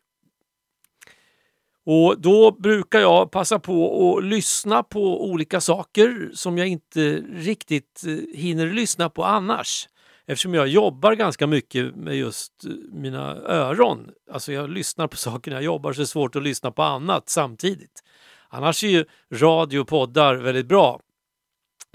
Och 1.86 2.20
då 2.20 2.50
brukar 2.50 3.00
jag 3.00 3.30
passa 3.30 3.58
på 3.58 4.16
att 4.18 4.24
lyssna 4.24 4.82
på 4.82 5.24
olika 5.24 5.60
saker 5.60 6.30
som 6.34 6.58
jag 6.58 6.68
inte 6.68 7.22
riktigt 7.32 8.02
eh, 8.06 8.38
hinner 8.38 8.66
lyssna 8.66 9.08
på 9.10 9.24
annars. 9.24 9.88
Eftersom 10.26 10.54
jag 10.54 10.68
jobbar 10.68 11.14
ganska 11.14 11.46
mycket 11.46 11.96
med 11.96 12.16
just 12.16 12.52
mina 12.92 13.36
öron. 13.36 14.10
Alltså 14.32 14.52
jag 14.52 14.70
lyssnar 14.70 15.08
på 15.08 15.16
saker 15.16 15.50
när 15.50 15.56
jag 15.56 15.64
jobbar 15.64 15.92
så 15.92 15.98
det 15.98 16.04
är 16.04 16.06
svårt 16.06 16.36
att 16.36 16.42
lyssna 16.42 16.70
på 16.70 16.82
annat 16.82 17.28
samtidigt. 17.28 18.04
Annars 18.48 18.84
är 18.84 18.88
ju 18.88 19.04
radio 19.32 19.80
och 19.80 19.88
poddar 19.88 20.34
väldigt 20.34 20.66
bra 20.66 21.00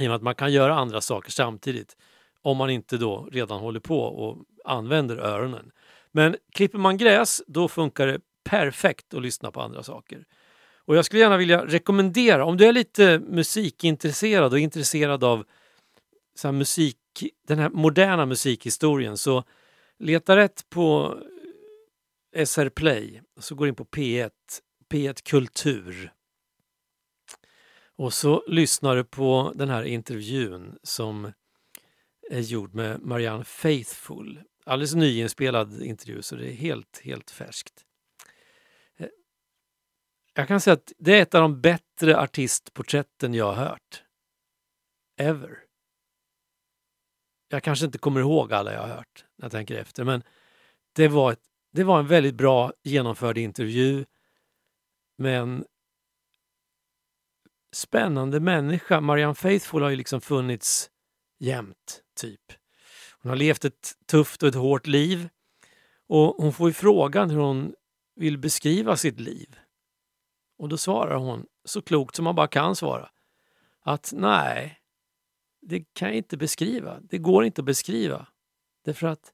i 0.01 0.05
och 0.05 0.09
med 0.09 0.15
att 0.15 0.21
man 0.21 0.35
kan 0.35 0.53
göra 0.53 0.75
andra 0.75 1.01
saker 1.01 1.31
samtidigt 1.31 1.95
om 2.41 2.57
man 2.57 2.69
inte 2.69 2.97
då 2.97 3.27
redan 3.31 3.59
håller 3.59 3.79
på 3.79 3.99
och 4.01 4.37
använder 4.65 5.17
öronen. 5.17 5.71
Men 6.11 6.35
klipper 6.53 6.77
man 6.77 6.97
gräs 6.97 7.41
då 7.47 7.67
funkar 7.67 8.07
det 8.07 8.19
perfekt 8.43 9.13
att 9.13 9.21
lyssna 9.21 9.51
på 9.51 9.61
andra 9.61 9.83
saker. 9.83 10.25
Och 10.75 10.95
jag 10.95 11.05
skulle 11.05 11.21
gärna 11.21 11.37
vilja 11.37 11.65
rekommendera, 11.65 12.45
om 12.45 12.57
du 12.57 12.65
är 12.65 12.73
lite 12.73 13.19
musikintresserad 13.19 14.53
och 14.53 14.59
intresserad 14.59 15.23
av 15.23 15.45
så 16.35 16.47
här 16.47 16.53
musik, 16.53 16.97
den 17.47 17.59
här 17.59 17.69
moderna 17.69 18.25
musikhistorien 18.25 19.17
så 19.17 19.43
leta 19.99 20.35
rätt 20.35 20.69
på 20.69 21.17
SR 22.45 22.69
Play 22.69 23.21
och 23.35 23.43
så 23.43 23.55
går 23.55 23.67
in 23.67 23.75
på 23.75 23.85
P1, 23.85 24.31
P1 24.89 25.29
Kultur. 25.29 26.13
Och 27.95 28.13
så 28.13 28.43
lyssnar 28.47 28.95
du 28.95 29.03
på 29.03 29.53
den 29.55 29.69
här 29.69 29.83
intervjun 29.83 30.77
som 30.83 31.31
är 32.29 32.39
gjord 32.39 32.73
med 32.73 33.01
Marianne 33.01 33.43
Faithfull. 33.43 34.43
Alldeles 34.65 34.95
nyinspelad 34.95 35.81
intervju 35.81 36.21
så 36.21 36.35
det 36.35 36.51
är 36.51 36.53
helt, 36.53 37.01
helt 37.03 37.31
färskt. 37.31 37.85
Eh, 38.97 39.07
jag 40.33 40.47
kan 40.47 40.61
säga 40.61 40.73
att 40.73 40.93
det 40.97 41.17
är 41.17 41.21
ett 41.21 41.35
av 41.35 41.41
de 41.41 41.61
bättre 41.61 42.19
artistporträtten 42.19 43.33
jag 43.33 43.45
har 43.45 43.65
hört. 43.65 44.03
Ever. 45.17 45.59
Jag 47.49 47.63
kanske 47.63 47.85
inte 47.85 47.97
kommer 47.97 48.19
ihåg 48.19 48.53
alla 48.53 48.73
jag 48.73 48.81
har 48.81 48.87
hört 48.87 49.25
när 49.37 49.45
jag 49.45 49.51
tänker 49.51 49.75
efter 49.75 50.03
men 50.03 50.23
det 50.93 51.07
var, 51.07 51.31
ett, 51.31 51.43
det 51.71 51.83
var 51.83 51.99
en 51.99 52.07
väldigt 52.07 52.35
bra 52.35 52.73
genomförd 52.83 53.37
intervju 53.37 54.05
med 55.17 55.39
en 55.39 55.65
spännande 57.71 58.39
människa. 58.39 59.01
Marianne 59.01 59.35
Faithfull 59.35 59.81
har 59.81 59.89
ju 59.89 59.95
liksom 59.95 60.21
funnits 60.21 60.91
jämt, 61.39 62.01
typ. 62.15 62.41
Hon 63.21 63.29
har 63.29 63.35
levt 63.35 63.65
ett 63.65 63.93
tufft 64.05 64.43
och 64.43 64.49
ett 64.49 64.55
hårt 64.55 64.87
liv 64.87 65.29
och 66.07 66.35
hon 66.37 66.53
får 66.53 66.69
ju 66.69 66.73
frågan 66.73 67.29
hur 67.29 67.39
hon 67.39 67.75
vill 68.15 68.37
beskriva 68.37 68.97
sitt 68.97 69.19
liv. 69.19 69.59
Och 70.57 70.69
då 70.69 70.77
svarar 70.77 71.15
hon, 71.15 71.45
så 71.65 71.81
klokt 71.81 72.15
som 72.15 72.23
man 72.23 72.35
bara 72.35 72.47
kan 72.47 72.75
svara, 72.75 73.09
att 73.81 74.13
nej, 74.15 74.79
det 75.61 75.93
kan 75.93 76.07
jag 76.07 76.17
inte 76.17 76.37
beskriva. 76.37 76.99
Det 76.99 77.17
går 77.17 77.45
inte 77.45 77.61
att 77.61 77.65
beskriva. 77.65 78.27
Därför 78.85 79.07
att 79.07 79.33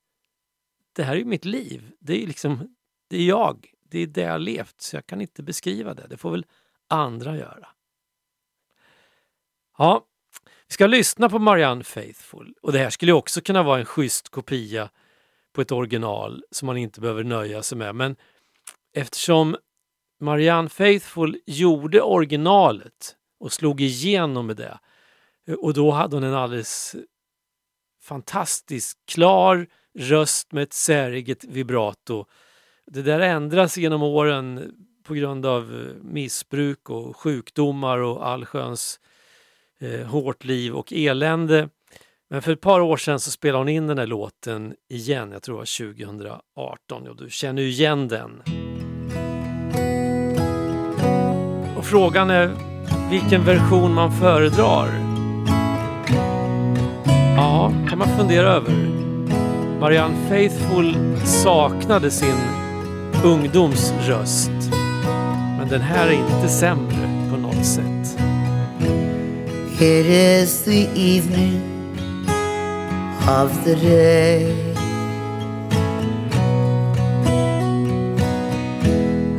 det 0.93 1.03
här 1.03 1.13
är 1.13 1.17
ju 1.17 1.25
mitt 1.25 1.45
liv. 1.45 1.91
Det 1.99 2.23
är 2.23 2.27
liksom, 2.27 2.75
det 3.07 3.17
är 3.17 3.27
jag. 3.27 3.71
Det 3.81 3.99
är 3.99 4.07
det 4.07 4.21
jag 4.21 4.31
har 4.31 4.39
levt, 4.39 4.81
så 4.81 4.95
jag 4.95 5.05
kan 5.05 5.21
inte 5.21 5.43
beskriva 5.43 5.93
det. 5.93 6.07
Det 6.07 6.17
får 6.17 6.31
väl 6.31 6.45
andra 6.87 7.37
göra. 7.37 7.67
Ja, 9.77 10.07
vi 10.67 10.73
ska 10.73 10.87
lyssna 10.87 11.29
på 11.29 11.39
Marianne 11.39 11.83
Faithfull 11.83 12.53
och 12.61 12.71
det 12.71 12.79
här 12.79 12.89
skulle 12.89 13.13
också 13.13 13.41
kunna 13.41 13.63
vara 13.63 13.79
en 13.79 13.85
schysst 13.85 14.29
kopia 14.29 14.89
på 15.53 15.61
ett 15.61 15.71
original 15.71 16.43
som 16.51 16.65
man 16.65 16.77
inte 16.77 17.01
behöver 17.01 17.23
nöja 17.23 17.63
sig 17.63 17.77
med. 17.77 17.95
Men 17.95 18.15
eftersom 18.93 19.55
Marianne 20.19 20.69
Faithfull 20.69 21.37
gjorde 21.45 22.01
originalet 22.01 23.15
och 23.39 23.53
slog 23.53 23.81
igenom 23.81 24.47
med 24.47 24.57
det 24.57 24.79
och 25.57 25.73
då 25.73 25.91
hade 25.91 26.15
hon 26.15 26.23
en 26.23 26.33
alldeles 26.33 26.95
fantastisk 28.01 28.97
klar 29.05 29.67
röst 29.99 30.51
med 30.51 30.63
ett 30.63 30.73
säreget 30.73 31.43
vibrato. 31.43 32.25
Det 32.85 33.01
där 33.01 33.19
ändras 33.19 33.77
genom 33.77 34.03
åren 34.03 34.75
på 35.03 35.13
grund 35.13 35.45
av 35.45 35.93
missbruk 36.01 36.89
och 36.89 37.17
sjukdomar 37.17 37.97
och 37.97 38.27
allsköns 38.27 38.99
eh, 39.93 40.07
hårt 40.07 40.43
liv 40.43 40.75
och 40.75 40.93
elände. 40.93 41.69
Men 42.29 42.41
för 42.41 42.51
ett 42.51 42.61
par 42.61 42.79
år 42.79 42.97
sedan 42.97 43.19
så 43.19 43.31
spelade 43.31 43.59
hon 43.59 43.69
in 43.69 43.87
den 43.87 43.97
här 43.97 44.07
låten 44.07 44.73
igen, 44.89 45.31
jag 45.31 45.43
tror 45.43 45.55
det 45.55 45.59
var 45.59 45.93
2018 45.93 47.07
och 47.07 47.15
du 47.15 47.29
känner 47.29 47.61
ju 47.61 47.67
igen 47.67 48.07
den. 48.07 48.41
Och 51.77 51.85
frågan 51.85 52.29
är 52.29 52.51
vilken 53.09 53.45
version 53.45 53.93
man 53.93 54.11
föredrar. 54.11 54.87
Ja, 57.37 57.73
kan 57.89 57.97
man 57.97 58.17
fundera 58.17 58.47
över. 58.47 58.73
Marianne 59.79 60.29
Faithfull 60.29 60.95
saknade 61.25 62.11
sin 62.11 62.37
ungdomsröst. 63.23 64.51
Men 65.59 65.67
den 65.69 65.81
här 65.81 66.07
är 66.07 66.13
inte 66.13 66.49
sämre 66.49 67.29
på 67.31 67.37
något 67.37 67.65
sätt. 67.65 67.94
It 69.77 70.05
is 70.05 70.63
the 70.63 70.89
evening 70.95 71.59
of 73.27 73.65
the 73.65 73.75
day. 73.75 74.73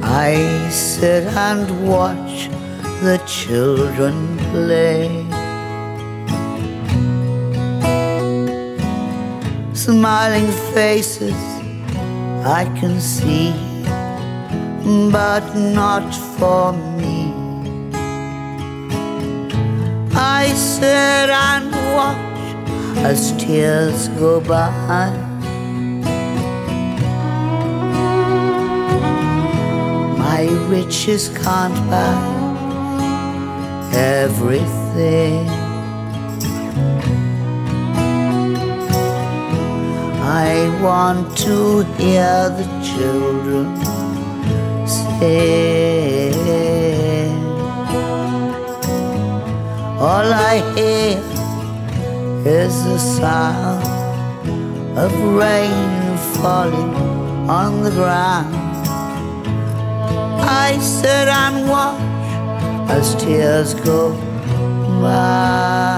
I 0.03 0.69
sit 0.69 1.25
and 1.25 1.89
watch 1.89 2.51
the 3.01 3.17
children 3.27 4.37
play. 4.53 5.09
Smiling 9.73 10.53
faces 10.75 11.33
I 12.45 12.71
can 12.79 13.01
see, 13.01 13.55
but 15.11 15.55
not 15.55 16.15
for 16.37 16.75
me. 16.75 17.16
I 20.29 20.49
sit 20.55 21.31
and 21.31 21.71
watch 21.95 22.99
as 23.07 23.31
tears 23.39 24.09
go 24.19 24.41
by. 24.41 25.09
My 30.19 30.43
riches 30.69 31.29
can't 31.29 31.79
buy 31.89 32.19
everything. 33.95 35.49
I 40.49 40.53
want 40.83 41.39
to 41.47 41.85
hear 41.99 42.51
the 42.59 42.67
children 42.91 43.67
sing. 44.89 46.16
All 49.99 50.31
I 50.31 50.57
hear 50.77 51.17
is 52.45 52.85
the 52.85 52.99
sound 52.99 53.83
of 54.99 55.11
rain 55.35 56.19
falling 56.35 56.95
on 57.49 57.83
the 57.83 57.91
ground. 57.91 58.55
I 60.39 60.77
sit 60.81 61.29
and 61.29 61.67
watch 61.71 62.91
as 62.91 63.15
tears 63.15 63.73
go 63.73 64.11
by. 65.01 65.96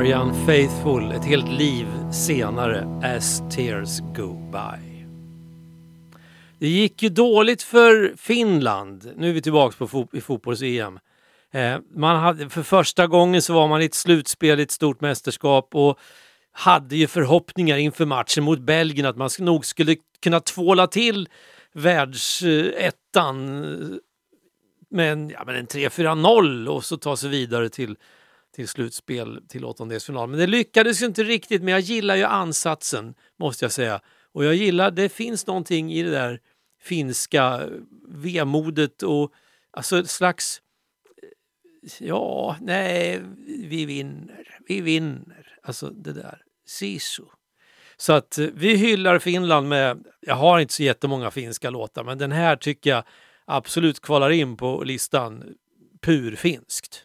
Marianne 0.00 0.46
Faithfull, 0.46 1.12
ett 1.12 1.24
helt 1.24 1.48
liv 1.48 1.86
senare, 2.12 3.00
As 3.16 3.42
Tears 3.50 4.00
Go 4.16 4.50
By. 4.52 5.06
Det 6.58 6.68
gick 6.68 7.02
ju 7.02 7.08
dåligt 7.08 7.62
för 7.62 8.14
Finland. 8.16 9.12
Nu 9.16 9.28
är 9.28 9.32
vi 9.32 9.42
tillbaka 9.42 9.76
på 9.78 9.86
fo- 9.88 10.16
i 10.16 10.20
fotbolls-EM. 10.20 10.98
Eh, 11.52 11.78
man 11.94 12.16
hade, 12.16 12.48
för 12.48 12.62
första 12.62 13.06
gången 13.06 13.42
så 13.42 13.52
var 13.52 13.68
man 13.68 13.82
i 13.82 13.84
ett 13.84 13.94
slutspel 13.94 14.60
i 14.60 14.62
ett 14.62 14.70
stort 14.70 15.00
mästerskap 15.00 15.68
och 15.72 15.98
hade 16.52 16.96
ju 16.96 17.06
förhoppningar 17.06 17.76
inför 17.76 18.06
matchen 18.06 18.44
mot 18.44 18.58
Belgien 18.58 19.06
att 19.06 19.16
man 19.16 19.30
nog 19.38 19.64
skulle 19.64 19.96
kunna 20.22 20.40
tvåla 20.40 20.86
till 20.86 21.28
världsettan 21.72 23.64
eh, 23.64 23.70
eh, 23.70 23.96
med 24.90 25.12
en, 25.12 25.30
ja, 25.30 25.42
men 25.46 25.56
en 25.56 25.66
3-4-0 25.66 26.66
och 26.66 26.84
så 26.84 26.96
ta 26.96 27.16
sig 27.16 27.30
vidare 27.30 27.68
till, 27.68 27.96
till 28.54 28.68
slutspel 28.68 29.42
till 29.48 29.64
åttondelsfinal. 29.64 30.28
Men 30.28 30.38
det 30.38 30.46
lyckades 30.46 31.02
ju 31.02 31.06
inte 31.06 31.22
riktigt, 31.22 31.62
men 31.62 31.72
jag 31.72 31.80
gillar 31.80 32.16
ju 32.16 32.24
ansatsen 32.24 33.14
måste 33.38 33.64
jag 33.64 33.72
säga. 33.72 34.00
Och 34.32 34.44
jag 34.44 34.54
gillar, 34.54 34.90
det 34.90 35.08
finns 35.08 35.46
någonting 35.46 35.92
i 35.92 36.02
det 36.02 36.10
där 36.10 36.40
finska 36.82 37.60
eh, 37.62 37.68
vemodet 38.08 39.02
och 39.02 39.32
alltså 39.70 39.98
ett 39.98 40.10
slags 40.10 40.62
eh, 41.22 41.28
Ja, 41.98 42.56
nej, 42.60 43.22
vi 43.46 43.84
vinner, 43.84 44.58
vi 44.68 44.80
vinner. 44.80 45.58
Alltså 45.62 45.90
det 45.90 46.12
där, 46.12 46.42
sisu. 46.66 47.22
Så 47.96 48.12
att 48.12 48.38
eh, 48.38 48.46
vi 48.54 48.76
hyllar 48.76 49.18
Finland 49.18 49.68
med, 49.68 50.04
jag 50.20 50.34
har 50.34 50.60
inte 50.60 50.74
så 50.74 50.82
jättemånga 50.82 51.30
finska 51.30 51.70
låtar, 51.70 52.04
men 52.04 52.18
den 52.18 52.32
här 52.32 52.56
tycker 52.56 52.90
jag 52.90 53.04
absolut 53.44 54.00
kvalar 54.00 54.30
in 54.30 54.56
på 54.56 54.84
listan 54.84 55.54
purfinskt. 56.00 57.04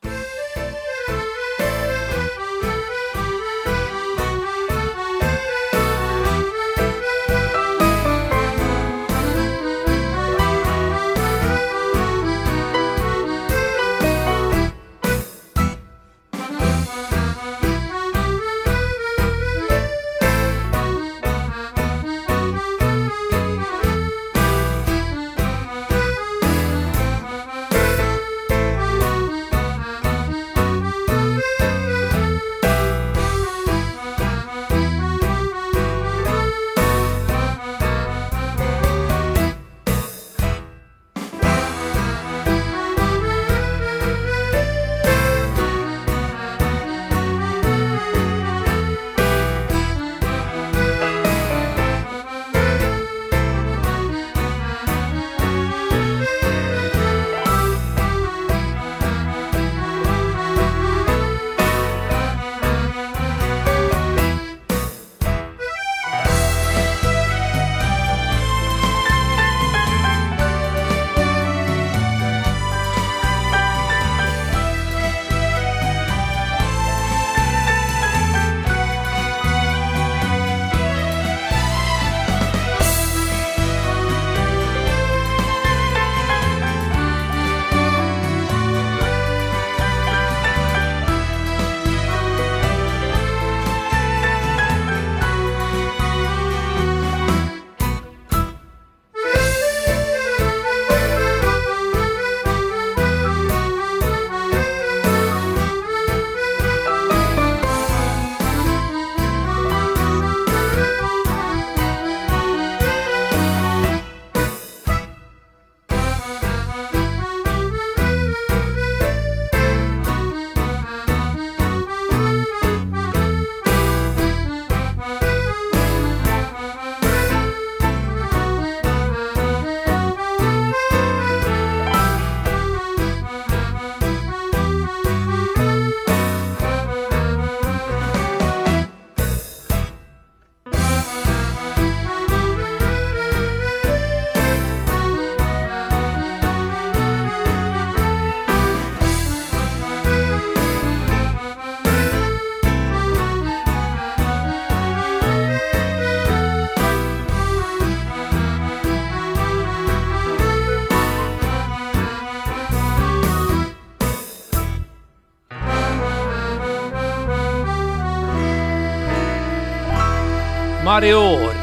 Mariora. 170.86 171.54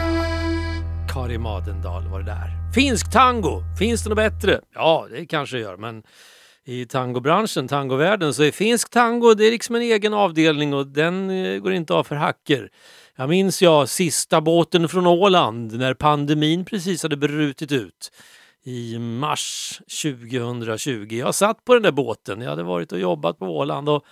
Kari 1.12 1.38
Madendal 1.38 2.08
var 2.08 2.18
det 2.18 2.24
där. 2.24 2.72
Finsk 2.74 3.12
tango, 3.12 3.62
finns 3.78 4.02
det 4.02 4.08
något 4.08 4.16
bättre? 4.16 4.60
Ja, 4.74 5.06
det 5.10 5.26
kanske 5.26 5.56
det 5.56 5.60
gör, 5.60 5.76
men 5.76 6.02
i 6.64 6.86
tangobranschen, 6.86 7.68
tangovärlden, 7.68 8.34
så 8.34 8.42
är 8.42 8.50
finsk 8.50 8.90
tango 8.90 9.34
det 9.34 9.44
är 9.44 9.50
liksom 9.50 9.74
en 9.74 9.82
egen 9.82 10.14
avdelning 10.14 10.74
och 10.74 10.86
den 10.86 11.30
eh, 11.30 11.58
går 11.58 11.72
inte 11.72 11.94
av 11.94 12.04
för 12.04 12.16
hacker. 12.16 12.70
Jag 13.16 13.28
minns 13.28 13.62
jag 13.62 13.88
sista 13.88 14.40
båten 14.40 14.88
från 14.88 15.06
Åland 15.06 15.78
när 15.78 15.94
pandemin 15.94 16.64
precis 16.64 17.02
hade 17.02 17.16
brutit 17.16 17.72
ut 17.72 18.12
i 18.64 18.98
mars 18.98 19.80
2020. 20.02 21.06
Jag 21.10 21.34
satt 21.34 21.64
på 21.64 21.74
den 21.74 21.82
där 21.82 21.92
båten, 21.92 22.40
jag 22.40 22.50
hade 22.50 22.62
varit 22.62 22.92
och 22.92 23.00
jobbat 23.00 23.38
på 23.38 23.46
Åland 23.46 23.88
och 23.88 24.04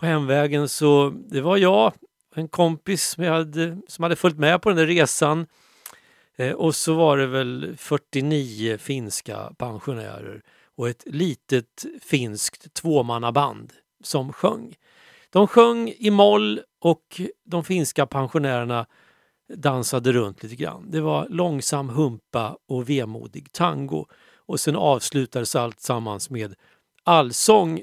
på 0.00 0.06
hemvägen 0.06 0.68
så 0.68 1.12
det 1.30 1.40
var 1.40 1.56
jag 1.56 1.92
en 2.34 2.48
kompis 2.48 3.08
som, 3.08 3.24
jag 3.24 3.32
hade, 3.32 3.78
som 3.88 4.02
hade 4.02 4.16
följt 4.16 4.38
med 4.38 4.62
på 4.62 4.68
den 4.68 4.78
där 4.78 4.86
resan 4.86 5.46
eh, 6.36 6.52
och 6.52 6.74
så 6.74 6.94
var 6.94 7.16
det 7.16 7.26
väl 7.26 7.74
49 7.76 8.78
finska 8.78 9.52
pensionärer 9.58 10.42
och 10.76 10.88
ett 10.88 11.02
litet 11.06 11.84
finskt 12.00 12.74
tvåmannaband 12.74 13.72
som 14.04 14.32
sjöng. 14.32 14.74
De 15.30 15.46
sjöng 15.46 15.94
i 15.98 16.10
moll 16.10 16.60
och 16.80 17.20
de 17.44 17.64
finska 17.64 18.06
pensionärerna 18.06 18.86
dansade 19.54 20.12
runt 20.12 20.42
lite 20.42 20.56
grann. 20.56 20.90
Det 20.90 21.00
var 21.00 21.28
långsam 21.28 21.88
humpa 21.88 22.56
och 22.68 22.90
vemodig 22.90 23.52
tango 23.52 24.06
och 24.46 24.60
sen 24.60 24.76
avslutades 24.76 25.56
allt 25.56 25.80
sammans 25.80 26.30
med 26.30 26.54
allsång 27.04 27.82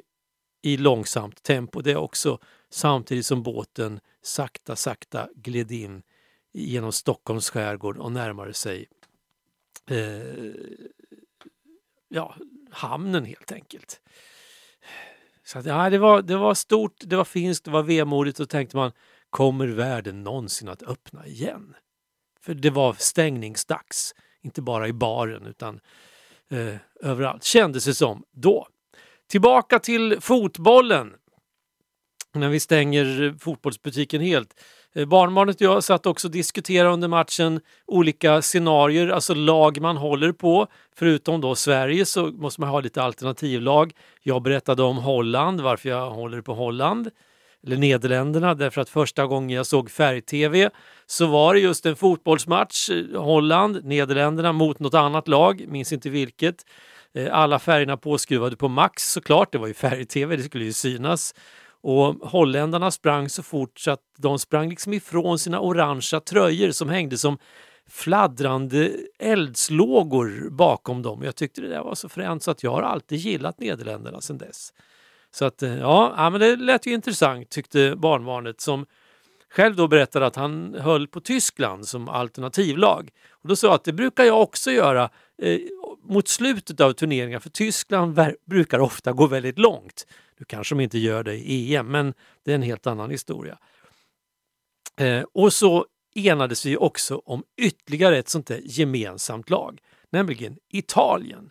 i 0.61 0.77
långsamt 0.77 1.43
tempo. 1.43 1.81
Det 1.81 1.91
är 1.91 1.97
också 1.97 2.39
samtidigt 2.69 3.25
som 3.25 3.43
båten 3.43 3.99
sakta, 4.21 4.75
sakta 4.75 5.29
gled 5.35 5.71
in 5.71 6.01
genom 6.53 6.91
Stockholms 6.91 7.49
skärgård 7.49 7.97
och 7.97 8.11
närmade 8.11 8.53
sig 8.53 8.87
eh, 9.89 10.53
ja, 12.09 12.35
hamnen 12.71 13.25
helt 13.25 13.51
enkelt. 13.51 14.01
Så 15.43 15.59
att, 15.59 15.65
ja, 15.65 15.89
det, 15.89 15.97
var, 15.97 16.21
det 16.21 16.37
var 16.37 16.53
stort, 16.53 16.95
det 16.99 17.15
var 17.15 17.25
finskt, 17.25 17.65
det 17.65 17.71
var 17.71 17.83
vemodigt 17.83 18.39
och 18.39 18.49
tänkte 18.49 18.77
man, 18.77 18.91
kommer 19.29 19.67
världen 19.67 20.23
någonsin 20.23 20.69
att 20.69 20.83
öppna 20.83 21.27
igen? 21.27 21.75
För 22.41 22.53
det 22.53 22.69
var 22.69 22.93
stängningsdags, 22.93 24.15
inte 24.41 24.61
bara 24.61 24.87
i 24.87 24.93
baren 24.93 25.45
utan 25.45 25.79
eh, 26.49 26.75
överallt, 27.01 27.43
kändes 27.43 27.85
det 27.85 27.93
som 27.93 28.23
då. 28.31 28.67
Tillbaka 29.27 29.79
till 29.79 30.21
fotbollen. 30.21 31.13
När 32.35 32.49
vi 32.49 32.59
stänger 32.59 33.35
fotbollsbutiken 33.39 34.21
helt. 34.21 34.49
Eh, 34.95 35.05
barnbarnet 35.05 35.55
och 35.55 35.61
jag 35.61 35.83
satt 35.83 36.05
också 36.05 36.27
och 36.27 36.31
diskuterade 36.31 36.93
under 36.93 37.07
matchen 37.07 37.61
olika 37.87 38.41
scenarier, 38.41 39.09
alltså 39.09 39.33
lag 39.33 39.81
man 39.81 39.97
håller 39.97 40.31
på. 40.31 40.67
Förutom 40.95 41.41
då 41.41 41.55
Sverige 41.55 42.05
så 42.05 42.25
måste 42.25 42.61
man 42.61 42.69
ha 42.69 42.79
lite 42.79 43.03
alternativlag. 43.03 43.91
Jag 44.23 44.41
berättade 44.41 44.83
om 44.83 44.97
Holland, 44.97 45.61
varför 45.61 45.89
jag 45.89 46.11
håller 46.11 46.41
på 46.41 46.53
Holland. 46.53 47.09
Eller 47.63 47.77
Nederländerna, 47.77 48.55
därför 48.55 48.81
att 48.81 48.89
första 48.89 49.25
gången 49.25 49.49
jag 49.49 49.65
såg 49.65 49.91
färg-tv 49.91 50.69
så 51.05 51.25
var 51.27 51.53
det 51.53 51.59
just 51.59 51.85
en 51.85 51.95
fotbollsmatch. 51.95 52.89
Eh, 52.89 53.21
Holland, 53.21 53.85
Nederländerna 53.85 54.53
mot 54.53 54.79
något 54.79 54.93
annat 54.93 55.27
lag, 55.27 55.65
minns 55.67 55.93
inte 55.93 56.09
vilket. 56.09 56.65
Eh, 57.13 57.33
alla 57.35 57.59
färgerna 57.59 57.97
påskruvade 57.97 58.55
på 58.55 58.67
max 58.67 59.11
såklart, 59.11 59.51
det 59.51 59.57
var 59.57 59.67
ju 59.67 59.73
färg-tv, 59.73 60.35
det 60.35 60.43
skulle 60.43 60.65
ju 60.65 60.73
synas. 60.73 61.33
Och 61.81 62.15
holländarna 62.15 62.91
sprang 62.91 63.29
så 63.29 63.43
fort 63.43 63.79
så 63.79 63.91
att 63.91 64.03
de 64.17 64.39
sprang 64.39 64.69
liksom 64.69 64.93
ifrån 64.93 65.39
sina 65.39 65.59
orangea 65.59 66.19
tröjor 66.19 66.71
som 66.71 66.89
hängde 66.89 67.17
som 67.17 67.37
fladdrande 67.89 68.91
eldslågor 69.19 70.49
bakom 70.49 71.01
dem. 71.01 71.23
Jag 71.23 71.35
tyckte 71.35 71.61
det 71.61 71.67
där 71.67 71.83
var 71.83 71.95
så 71.95 72.09
fränt 72.09 72.43
så 72.43 72.51
att 72.51 72.63
jag 72.63 72.71
har 72.71 72.81
alltid 72.81 73.17
gillat 73.17 73.59
Nederländerna 73.59 74.21
sedan 74.21 74.37
dess. 74.37 74.73
Så 75.31 75.45
att 75.45 75.63
eh, 75.63 75.77
ja, 75.77 76.13
ja 76.17 76.29
men 76.29 76.41
det 76.41 76.55
lät 76.55 76.87
ju 76.87 76.93
intressant 76.93 77.49
tyckte 77.49 77.95
barnbarnet 77.95 78.61
som 78.61 78.85
själv 79.49 79.75
då 79.75 79.87
berättade 79.87 80.25
att 80.25 80.35
han 80.35 80.75
höll 80.79 81.07
på 81.07 81.19
Tyskland 81.21 81.87
som 81.87 82.09
alternativlag. 82.09 83.09
Och 83.31 83.49
då 83.49 83.55
sa 83.55 83.67
jag 83.67 83.73
att 83.73 83.83
det 83.83 83.93
brukar 83.93 84.23
jag 84.23 84.41
också 84.41 84.71
göra 84.71 85.09
eh, 85.41 85.59
mot 86.09 86.27
slutet 86.27 86.79
av 86.79 86.93
turneringar 86.93 87.39
för 87.39 87.49
Tyskland 87.49 88.19
brukar 88.45 88.79
ofta 88.79 89.11
gå 89.11 89.27
väldigt 89.27 89.59
långt. 89.59 90.07
Nu 90.39 90.45
kanske 90.45 90.75
de 90.75 90.81
inte 90.81 90.97
gör 90.97 91.23
det 91.23 91.35
i 91.35 91.75
EM, 91.75 91.87
men 91.87 92.13
det 92.45 92.51
är 92.51 92.55
en 92.55 92.61
helt 92.61 92.87
annan 92.87 93.11
historia. 93.11 93.57
Eh, 94.99 95.23
och 95.33 95.53
så 95.53 95.85
enades 96.15 96.65
vi 96.65 96.77
också 96.77 97.21
om 97.25 97.43
ytterligare 97.61 98.17
ett 98.17 98.29
sånt 98.29 98.47
där 98.47 98.61
gemensamt 98.63 99.49
lag, 99.49 99.79
nämligen 100.09 100.57
Italien. 100.69 101.49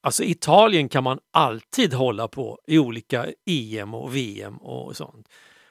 Alltså 0.00 0.24
Italien 0.24 0.88
kan 0.88 1.04
man 1.04 1.18
alltid 1.30 1.94
hålla 1.94 2.28
på 2.28 2.60
i 2.66 2.78
olika 2.78 3.26
EM 3.46 3.94
och 3.94 4.16
VM 4.16 4.56
och 4.56 4.96
sånt. 4.96 5.28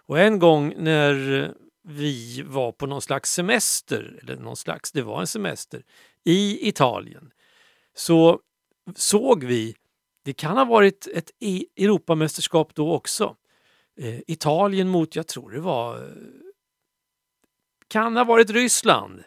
Och 0.07 0.19
en 0.19 0.39
gång 0.39 0.73
när 0.77 1.53
vi 1.87 2.41
var 2.41 2.71
på 2.71 2.87
någon 2.87 3.01
slags 3.01 3.31
semester, 3.31 4.19
eller 4.21 4.35
någon 4.35 4.55
slags, 4.55 4.91
det 4.91 5.01
var 5.01 5.21
en 5.21 5.27
semester, 5.27 5.83
i 6.23 6.67
Italien 6.67 7.31
så 7.95 8.39
såg 8.95 9.43
vi, 9.43 9.75
det 10.23 10.33
kan 10.33 10.57
ha 10.57 10.65
varit 10.65 11.07
ett 11.07 11.31
e, 11.39 11.65
Europamästerskap 11.75 12.75
då 12.75 12.93
också, 12.93 13.35
eh, 13.97 14.19
Italien 14.27 14.89
mot, 14.89 15.15
jag 15.15 15.27
tror 15.27 15.51
det 15.51 15.59
var, 15.59 16.13
kan 17.87 18.17
ha 18.17 18.23
varit 18.23 18.49
Ryssland. 18.49 19.23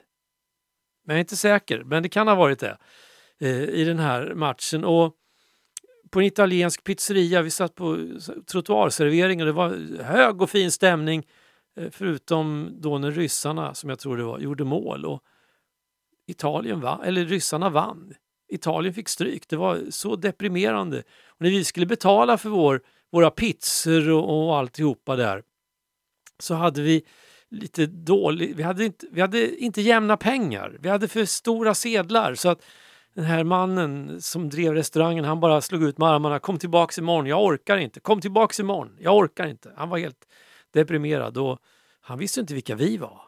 Men 1.04 1.14
jag 1.14 1.16
är 1.16 1.20
inte 1.20 1.36
säker, 1.36 1.84
men 1.84 2.02
det 2.02 2.08
kan 2.08 2.28
ha 2.28 2.34
varit 2.34 2.58
det 2.58 2.78
eh, 3.40 3.62
i 3.62 3.84
den 3.84 3.98
här 3.98 4.34
matchen. 4.34 4.84
Och 4.84 5.14
på 6.10 6.20
en 6.20 6.26
italiensk 6.26 6.84
pizzeria, 6.84 7.42
vi 7.42 7.50
satt 7.50 7.74
på 7.74 7.98
trottoarservering 8.46 9.40
och 9.40 9.46
det 9.46 9.52
var 9.52 10.02
hög 10.02 10.42
och 10.42 10.50
fin 10.50 10.70
stämning 10.72 11.26
eh, 11.76 11.90
förutom 11.90 12.70
då 12.80 12.98
när 12.98 13.10
ryssarna, 13.10 13.74
som 13.74 13.90
jag 13.90 13.98
tror 13.98 14.16
det 14.16 14.22
var, 14.22 14.38
gjorde 14.38 14.64
mål 14.64 15.04
och 15.04 15.22
Italien 16.26 16.80
vann, 16.80 17.02
eller 17.02 17.24
ryssarna 17.24 17.70
vann. 17.70 18.14
Italien 18.48 18.94
fick 18.94 19.08
stryk. 19.08 19.48
Det 19.48 19.56
var 19.56 19.80
så 19.90 20.16
deprimerande. 20.16 20.98
Och 21.26 21.40
när 21.40 21.50
vi 21.50 21.64
skulle 21.64 21.86
betala 21.86 22.38
för 22.38 22.48
vår, 22.48 22.80
våra 23.12 23.30
pizzor 23.30 24.10
och, 24.10 24.48
och 24.48 24.56
alltihopa 24.56 25.16
där 25.16 25.42
så 26.38 26.54
hade 26.54 26.82
vi 26.82 27.04
lite 27.50 27.86
dålig, 27.86 28.56
vi 28.56 28.62
hade, 28.62 28.84
inte, 28.84 29.06
vi 29.10 29.20
hade 29.20 29.56
inte 29.56 29.80
jämna 29.80 30.16
pengar. 30.16 30.76
Vi 30.80 30.88
hade 30.88 31.08
för 31.08 31.24
stora 31.24 31.74
sedlar 31.74 32.34
så 32.34 32.48
att 32.48 32.64
den 33.14 33.24
här 33.24 33.44
mannen 33.44 34.20
som 34.20 34.48
drev 34.48 34.74
restaurangen 34.74 35.24
han 35.24 35.40
bara 35.40 35.60
slog 35.60 35.82
ut 35.82 35.98
med 35.98 36.08
armarna. 36.08 36.38
Kom 36.38 36.58
tillbaks 36.58 36.98
imorgon, 36.98 37.26
jag 37.26 37.44
orkar 37.44 37.76
inte. 37.76 38.00
Kom 38.00 38.20
tillbaks 38.20 38.60
imorgon, 38.60 38.96
jag 39.00 39.16
orkar 39.16 39.46
inte. 39.46 39.72
Han 39.76 39.88
var 39.88 39.98
helt 39.98 40.28
deprimerad 40.72 41.38
och 41.38 41.58
han 42.00 42.18
visste 42.18 42.40
inte 42.40 42.54
vilka 42.54 42.74
vi 42.74 42.96
var. 42.96 43.20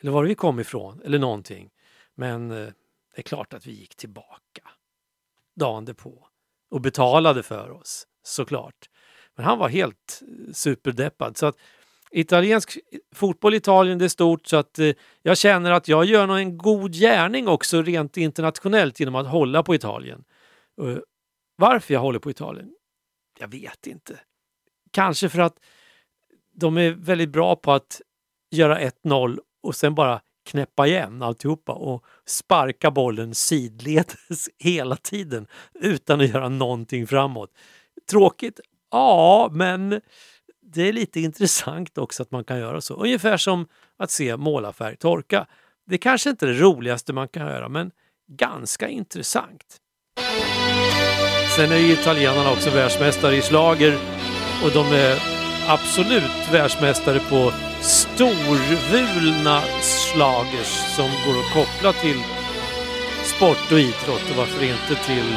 Eller 0.00 0.12
var 0.12 0.24
vi 0.24 0.34
kom 0.34 0.60
ifrån 0.60 1.00
eller 1.04 1.18
någonting. 1.18 1.70
Men 2.14 2.50
eh, 2.50 2.68
det 3.16 3.20
är 3.20 3.22
klart 3.22 3.54
att 3.54 3.66
vi 3.66 3.72
gick 3.72 3.96
tillbaka 3.96 4.62
dagen 5.54 5.84
därpå 5.84 6.26
och 6.70 6.80
betalade 6.80 7.42
för 7.42 7.70
oss 7.70 8.06
såklart. 8.22 8.90
Men 9.36 9.44
han 9.44 9.58
var 9.58 9.68
helt 9.68 10.22
eh, 10.22 10.52
superdeppad. 10.52 11.36
Så 11.36 11.46
att 11.46 11.56
italiensk 12.10 12.78
fotboll 13.14 13.54
i 13.54 13.56
Italien 13.56 13.98
det 13.98 14.04
är 14.04 14.08
stort 14.08 14.46
så 14.46 14.56
att 14.56 14.78
eh, 14.78 14.92
jag 15.22 15.38
känner 15.38 15.70
att 15.70 15.88
jag 15.88 16.04
gör 16.04 16.26
nog 16.26 16.36
en 16.36 16.58
god 16.58 16.92
gärning 16.92 17.48
också 17.48 17.82
rent 17.82 18.16
internationellt 18.16 19.00
genom 19.00 19.14
att 19.14 19.26
hålla 19.26 19.62
på 19.62 19.74
Italien. 19.74 20.24
Uh, 20.82 20.98
varför 21.56 21.94
jag 21.94 22.00
håller 22.00 22.18
på 22.18 22.30
Italien? 22.30 22.74
Jag 23.38 23.48
vet 23.48 23.86
inte. 23.86 24.20
Kanske 24.90 25.28
för 25.28 25.38
att 25.38 25.58
de 26.52 26.78
är 26.78 26.90
väldigt 26.90 27.30
bra 27.30 27.56
på 27.56 27.72
att 27.72 28.00
göra 28.50 28.80
1-0 28.80 29.38
och 29.62 29.74
sen 29.74 29.94
bara 29.94 30.20
knäppa 30.46 30.86
igen 30.86 31.22
alltihopa 31.22 31.72
och 31.72 32.04
sparka 32.26 32.90
bollen 32.90 33.34
sidledes 33.34 34.48
hela 34.58 34.96
tiden 34.96 35.46
utan 35.80 36.20
att 36.20 36.28
göra 36.28 36.48
någonting 36.48 37.06
framåt. 37.06 37.50
Tråkigt? 38.10 38.60
Ja, 38.90 39.48
men 39.52 40.00
det 40.72 40.88
är 40.88 40.92
lite 40.92 41.20
intressant 41.20 41.98
också 41.98 42.22
att 42.22 42.30
man 42.30 42.44
kan 42.44 42.58
göra 42.58 42.80
så. 42.80 42.94
Ungefär 42.94 43.36
som 43.36 43.66
att 43.98 44.10
se 44.10 44.36
målarfärg 44.36 44.96
torka. 44.96 45.46
Det 45.86 45.98
kanske 45.98 46.30
inte 46.30 46.46
är 46.46 46.50
det 46.50 46.60
roligaste 46.60 47.12
man 47.12 47.28
kan 47.28 47.46
göra, 47.46 47.68
men 47.68 47.90
ganska 48.28 48.88
intressant. 48.88 49.80
Sen 51.56 51.72
är 51.72 51.76
ju 51.76 51.92
italienarna 51.92 52.52
också 52.52 52.70
världsmästare 52.70 53.36
i 53.36 53.42
slager 53.42 53.98
och 54.64 54.70
de 54.74 54.86
är 54.86 55.35
absolut 55.68 56.52
världsmästare 56.52 57.20
på 57.30 57.52
storvulna 57.80 59.60
slagers 59.82 60.94
som 60.96 61.04
går 61.26 61.40
att 61.40 61.54
koppla 61.54 61.92
till 61.92 62.22
sport 63.24 63.72
och 63.72 63.80
idrott 63.80 64.30
och 64.30 64.36
varför 64.36 64.64
inte 64.64 65.04
till 65.06 65.36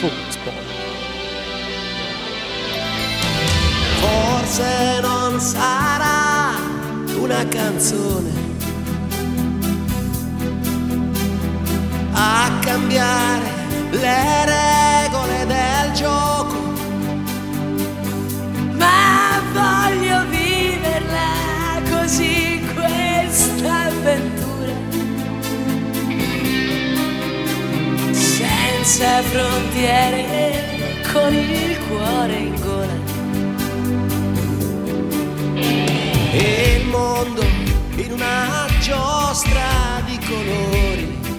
fotboll. 0.00 0.64
Forse 4.00 5.02
non 5.02 5.40
sarà 5.40 6.54
una 7.22 7.44
canzone 7.52 8.30
a 12.14 12.60
cambiare 12.64 13.50
le 13.92 14.69
Senza 28.82 29.22
frontiere, 29.24 31.02
con 31.12 31.34
il 31.34 31.78
cuore 31.86 32.32
in 32.32 32.60
gola. 32.60 32.98
E 36.32 36.76
il 36.80 36.86
mondo 36.86 37.42
in 37.96 38.12
una 38.12 38.66
giostra 38.80 40.00
di 40.06 40.18
colori. 40.26 41.29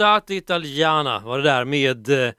Stati 0.00 0.36
italiana 0.36 1.18
var 1.18 1.38
det 1.38 1.44
där 1.44 1.64
med 1.64 2.08
eh, 2.08 2.32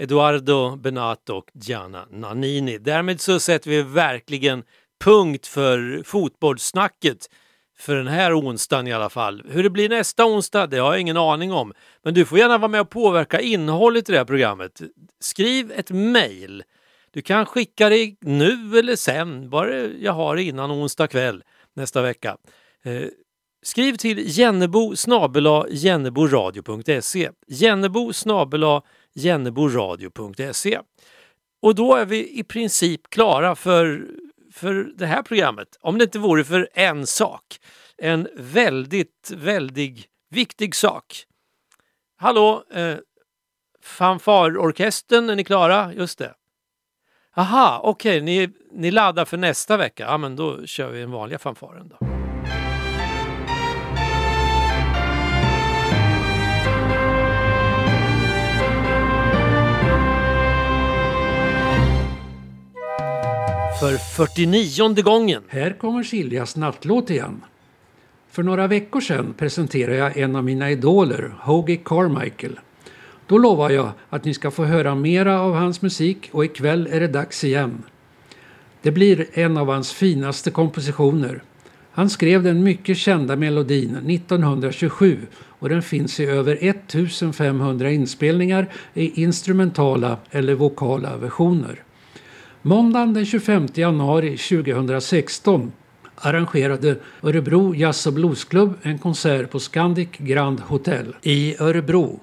Eduardo 0.00 0.76
Benato 0.76 1.34
och 1.34 1.50
Gianna 1.54 2.06
Nannini. 2.10 2.78
Därmed 2.78 3.20
så 3.20 3.40
sätter 3.40 3.70
vi 3.70 3.82
verkligen 3.82 4.64
punkt 5.04 5.46
för 5.46 6.02
fotbollssnacket 6.04 7.30
för 7.78 7.96
den 7.96 8.06
här 8.06 8.38
onsdagen 8.38 8.86
i 8.86 8.92
alla 8.92 9.08
fall. 9.08 9.42
Hur 9.48 9.62
det 9.62 9.70
blir 9.70 9.88
nästa 9.88 10.26
onsdag, 10.26 10.66
det 10.66 10.78
har 10.78 10.92
jag 10.92 11.00
ingen 11.00 11.16
aning 11.16 11.52
om. 11.52 11.72
Men 12.02 12.14
du 12.14 12.24
får 12.24 12.38
gärna 12.38 12.58
vara 12.58 12.68
med 12.68 12.80
och 12.80 12.90
påverka 12.90 13.40
innehållet 13.40 14.08
i 14.08 14.12
det 14.12 14.18
här 14.18 14.24
programmet. 14.24 14.80
Skriv 15.20 15.72
ett 15.72 15.90
mejl. 15.90 16.62
Du 17.10 17.22
kan 17.22 17.46
skicka 17.46 17.88
det 17.88 18.14
nu 18.20 18.78
eller 18.78 18.96
sen, 18.96 19.50
bara 19.50 19.76
jag 19.76 20.12
har 20.12 20.36
det 20.36 20.42
innan 20.42 20.70
onsdag 20.70 21.06
kväll 21.06 21.42
nästa 21.74 22.02
vecka. 22.02 22.36
Eh, 22.84 23.02
Skriv 23.62 23.96
till 23.96 24.38
jennebo 24.38 24.96
snabela 24.96 25.66
jenneboradio.se 25.68 27.30
jennebo 27.46 28.12
snabela 28.12 28.82
jenneboradio.se 29.14 30.80
Och 31.62 31.74
då 31.74 31.94
är 31.94 32.06
vi 32.06 32.38
i 32.38 32.44
princip 32.44 33.10
klara 33.10 33.56
för, 33.56 34.06
för 34.52 34.74
det 34.96 35.06
här 35.06 35.22
programmet. 35.22 35.68
Om 35.80 35.98
det 35.98 36.04
inte 36.04 36.18
vore 36.18 36.44
för 36.44 36.68
en 36.74 37.06
sak. 37.06 37.42
En 37.96 38.28
väldigt, 38.36 39.32
väldigt 39.36 40.06
viktig 40.30 40.74
sak. 40.74 41.24
Hallå, 42.16 42.64
eh, 42.74 42.96
fanfarorkestern, 43.82 45.30
är 45.30 45.36
ni 45.36 45.44
klara? 45.44 45.92
Just 45.94 46.18
det. 46.18 46.34
Aha, 47.36 47.80
okej, 47.84 48.20
ni, 48.20 48.50
ni 48.72 48.90
laddar 48.90 49.24
för 49.24 49.36
nästa 49.36 49.76
vecka. 49.76 50.04
Ja, 50.04 50.18
men 50.18 50.36
då 50.36 50.66
kör 50.66 50.90
vi 50.90 51.00
den 51.00 51.10
vanliga 51.10 51.38
fanfaren 51.38 51.88
då. 51.88 52.17
För 63.80 63.96
49 63.96 65.02
gången. 65.02 65.42
Här 65.48 65.70
kommer 65.78 66.02
Siljas 66.02 66.56
nattlåt 66.56 67.10
igen. 67.10 67.40
För 68.30 68.42
några 68.42 68.66
veckor 68.66 69.00
sedan 69.00 69.34
presenterade 69.38 69.96
jag 69.96 70.16
en 70.16 70.36
av 70.36 70.44
mina 70.44 70.70
idoler, 70.70 71.34
Hoagie 71.40 71.76
Carmichael. 71.84 72.60
Då 73.26 73.38
lovar 73.38 73.70
jag 73.70 73.90
att 74.08 74.24
ni 74.24 74.34
ska 74.34 74.50
få 74.50 74.64
höra 74.64 74.94
mera 74.94 75.40
av 75.40 75.54
hans 75.54 75.82
musik 75.82 76.28
och 76.32 76.44
ikväll 76.44 76.88
är 76.92 77.00
det 77.00 77.08
dags 77.08 77.44
igen. 77.44 77.82
Det 78.82 78.90
blir 78.90 79.26
en 79.32 79.56
av 79.56 79.68
hans 79.68 79.92
finaste 79.92 80.50
kompositioner. 80.50 81.42
Han 81.92 82.10
skrev 82.10 82.42
den 82.42 82.62
mycket 82.62 82.96
kända 82.96 83.36
melodin 83.36 83.96
1927 83.96 85.18
och 85.34 85.68
den 85.68 85.82
finns 85.82 86.20
i 86.20 86.24
över 86.24 86.58
1500 86.60 87.90
inspelningar 87.90 88.66
i 88.94 89.22
instrumentala 89.22 90.16
eller 90.30 90.54
vokala 90.54 91.16
versioner. 91.16 91.82
Måndagen 92.68 93.14
den 93.14 93.26
25 93.26 93.66
januari 93.74 94.36
2016 94.36 95.72
arrangerade 96.16 96.96
Örebro 97.22 97.74
Jazz 97.74 98.06
och 98.06 98.12
Bluesklubb 98.12 98.74
en 98.82 98.98
konsert 98.98 99.50
på 99.50 99.60
Scandic 99.60 100.08
Grand 100.18 100.60
Hotel 100.60 101.14
i 101.22 101.56
Örebro. 101.60 102.20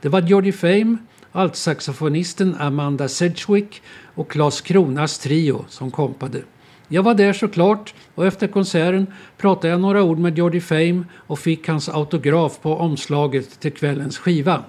Det 0.00 0.08
var 0.08 0.20
Geordie 0.20 0.52
Fame, 0.52 0.96
altsaxofonisten 1.32 2.54
Amanda 2.58 3.08
Sedgwick 3.08 3.82
och 4.14 4.30
Claes 4.30 4.60
Kronas 4.60 5.18
trio 5.18 5.64
som 5.68 5.90
kompade. 5.90 6.42
Jag 6.88 7.02
var 7.02 7.14
där 7.14 7.32
såklart 7.32 7.94
och 8.14 8.26
efter 8.26 8.46
konserten 8.46 9.06
pratade 9.36 9.68
jag 9.68 9.80
några 9.80 10.02
ord 10.02 10.18
med 10.18 10.38
Geordie 10.38 10.60
Fame 10.60 11.04
och 11.14 11.38
fick 11.38 11.68
hans 11.68 11.88
autograf 11.88 12.60
på 12.62 12.74
omslaget 12.76 13.60
till 13.60 13.72
kvällens 13.72 14.18
skiva. 14.18 14.64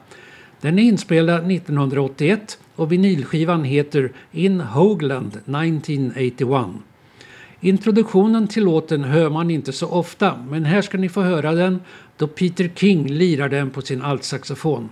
Den 0.62 0.80
är 0.80 0.84
inspelad 0.84 1.52
1981 1.52 2.60
och 2.80 2.92
vinylskivan 2.92 3.64
heter 3.64 4.12
In 4.32 4.62
Hoagland 4.62 5.28
1981. 5.28 6.66
Introduktionen 7.62 8.48
till 8.48 8.64
låten 8.64 9.04
hör 9.04 9.30
man 9.30 9.52
inte 9.52 9.72
så 9.72 9.88
ofta 9.88 10.38
men 10.50 10.66
här 10.66 10.82
ska 10.82 10.98
ni 10.98 11.10
få 11.10 11.22
höra 11.22 11.52
den 11.52 11.82
då 12.18 12.28
Peter 12.28 12.72
King 12.76 13.08
lirar 13.08 13.50
den 13.50 13.70
på 13.70 13.82
sin 13.82 14.02
altsaxofon. 14.02 14.90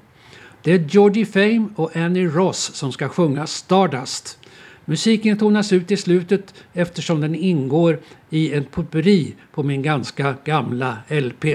Det 0.62 0.74
är 0.74 0.80
Georgie 0.80 1.26
Fame 1.26 1.68
och 1.76 1.96
Annie 1.96 2.28
Ross 2.28 2.76
som 2.76 2.92
ska 2.92 3.10
sjunga 3.10 3.48
Stardust. 3.48 4.40
Musiken 4.86 5.38
tonas 5.38 5.74
ut 5.74 5.92
i 5.92 5.98
slutet 5.98 6.54
eftersom 6.74 7.22
den 7.22 7.36
ingår 7.36 8.00
i 8.30 8.54
en 8.54 8.64
potpurri 8.64 9.36
på 9.54 9.64
min 9.64 9.82
ganska 9.82 10.36
gamla 10.44 10.98
LP. 11.10 11.46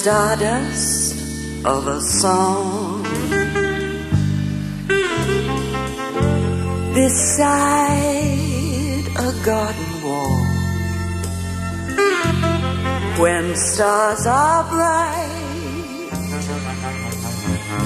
Stardust 0.00 1.12
of 1.66 1.86
a 1.86 2.00
song. 2.00 3.02
Beside 6.94 8.36
a 9.28 9.30
garden 9.44 9.92
wall. 10.02 10.40
When 13.20 13.54
stars 13.54 14.26
are 14.26 14.64
bright 14.70 15.36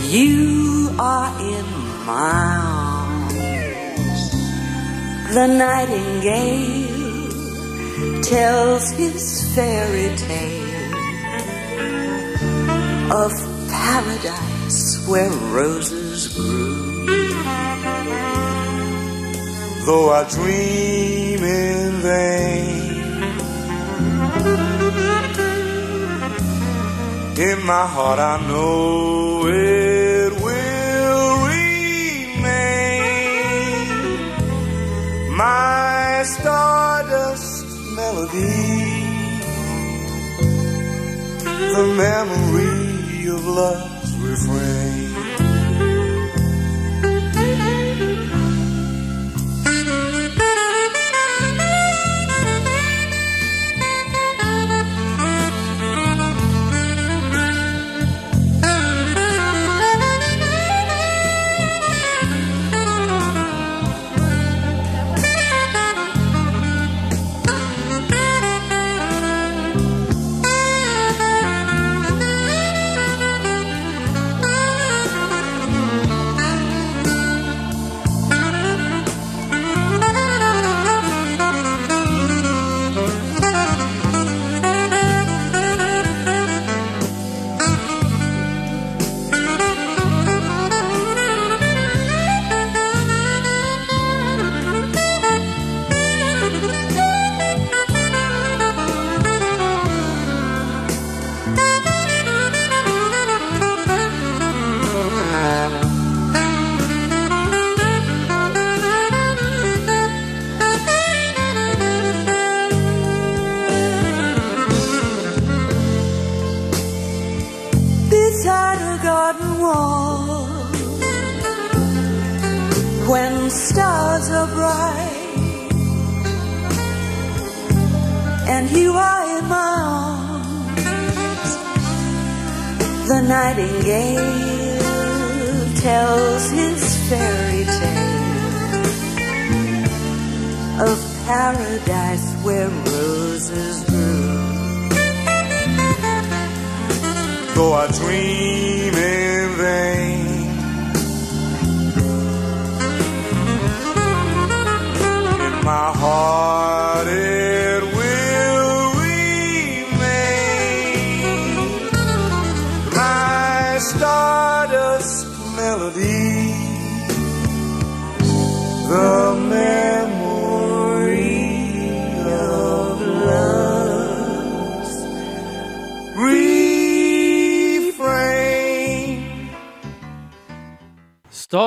you 0.09 0.95
are 1.01 1.33
in 1.41 1.67
my 2.07 2.61
arms. 2.87 3.35
The 5.35 5.47
nightingale 5.65 6.93
tells 8.23 8.93
his 8.93 9.53
fairy 9.57 10.17
tale 10.17 10.64
of 13.15 13.33
paradise 13.69 15.07
where 15.07 15.31
roses 15.31 16.35
grew. 16.35 17.07
Though 19.87 20.11
I 20.11 20.23
dream 20.37 21.41
in 21.45 21.93
vain, 22.09 22.93
in 27.49 27.59
my 27.65 27.87
heart 27.95 28.19
I 28.19 28.37
know 28.49 29.47
it 29.47 30.33
will 30.47 31.31
remain. 31.53 32.67
My 35.37 36.25
stardust 36.35 37.67
melody, 37.95 38.59
the 41.75 41.85
memory 42.03 42.84
love 43.47 44.23
refrain. 44.23 45.04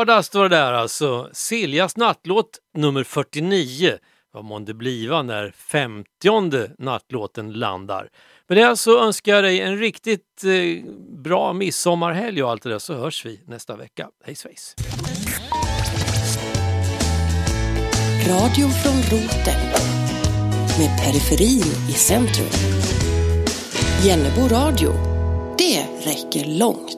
Stardust 0.07 0.27
står 0.27 0.49
det 0.49 0.55
där 0.55 0.73
alltså. 0.73 1.29
Siljas 1.33 1.97
nattlåt 1.97 2.59
nummer 2.73 3.03
49. 3.03 3.97
Vad 4.33 4.45
månde 4.45 4.73
bliva 4.73 5.21
när 5.21 5.51
femtionde 5.51 6.71
nattlåten 6.79 7.53
landar. 7.53 8.09
Med 8.47 8.57
det 8.57 8.61
så 8.61 8.69
alltså, 8.69 8.99
önskar 8.99 9.35
jag 9.35 9.43
dig 9.43 9.61
en 9.61 9.77
riktigt 9.77 10.43
eh, 10.43 10.85
bra 11.23 11.53
midsommarhelg 11.53 12.43
och 12.43 12.51
allt 12.51 12.63
det 12.63 12.69
där 12.69 12.79
så 12.79 12.93
hörs 12.93 13.25
vi 13.25 13.43
nästa 13.47 13.75
vecka. 13.75 14.09
Hej 14.25 14.35
svejs! 14.35 14.75
Radio 18.27 18.67
från 18.67 19.19
roten. 19.19 19.61
Med 20.79 20.99
periferin 21.03 21.89
i 21.89 21.93
centrum. 21.93 22.47
Jennebo 24.03 24.47
radio. 24.47 24.93
Det 25.57 25.85
räcker 26.05 26.59
långt. 26.59 26.97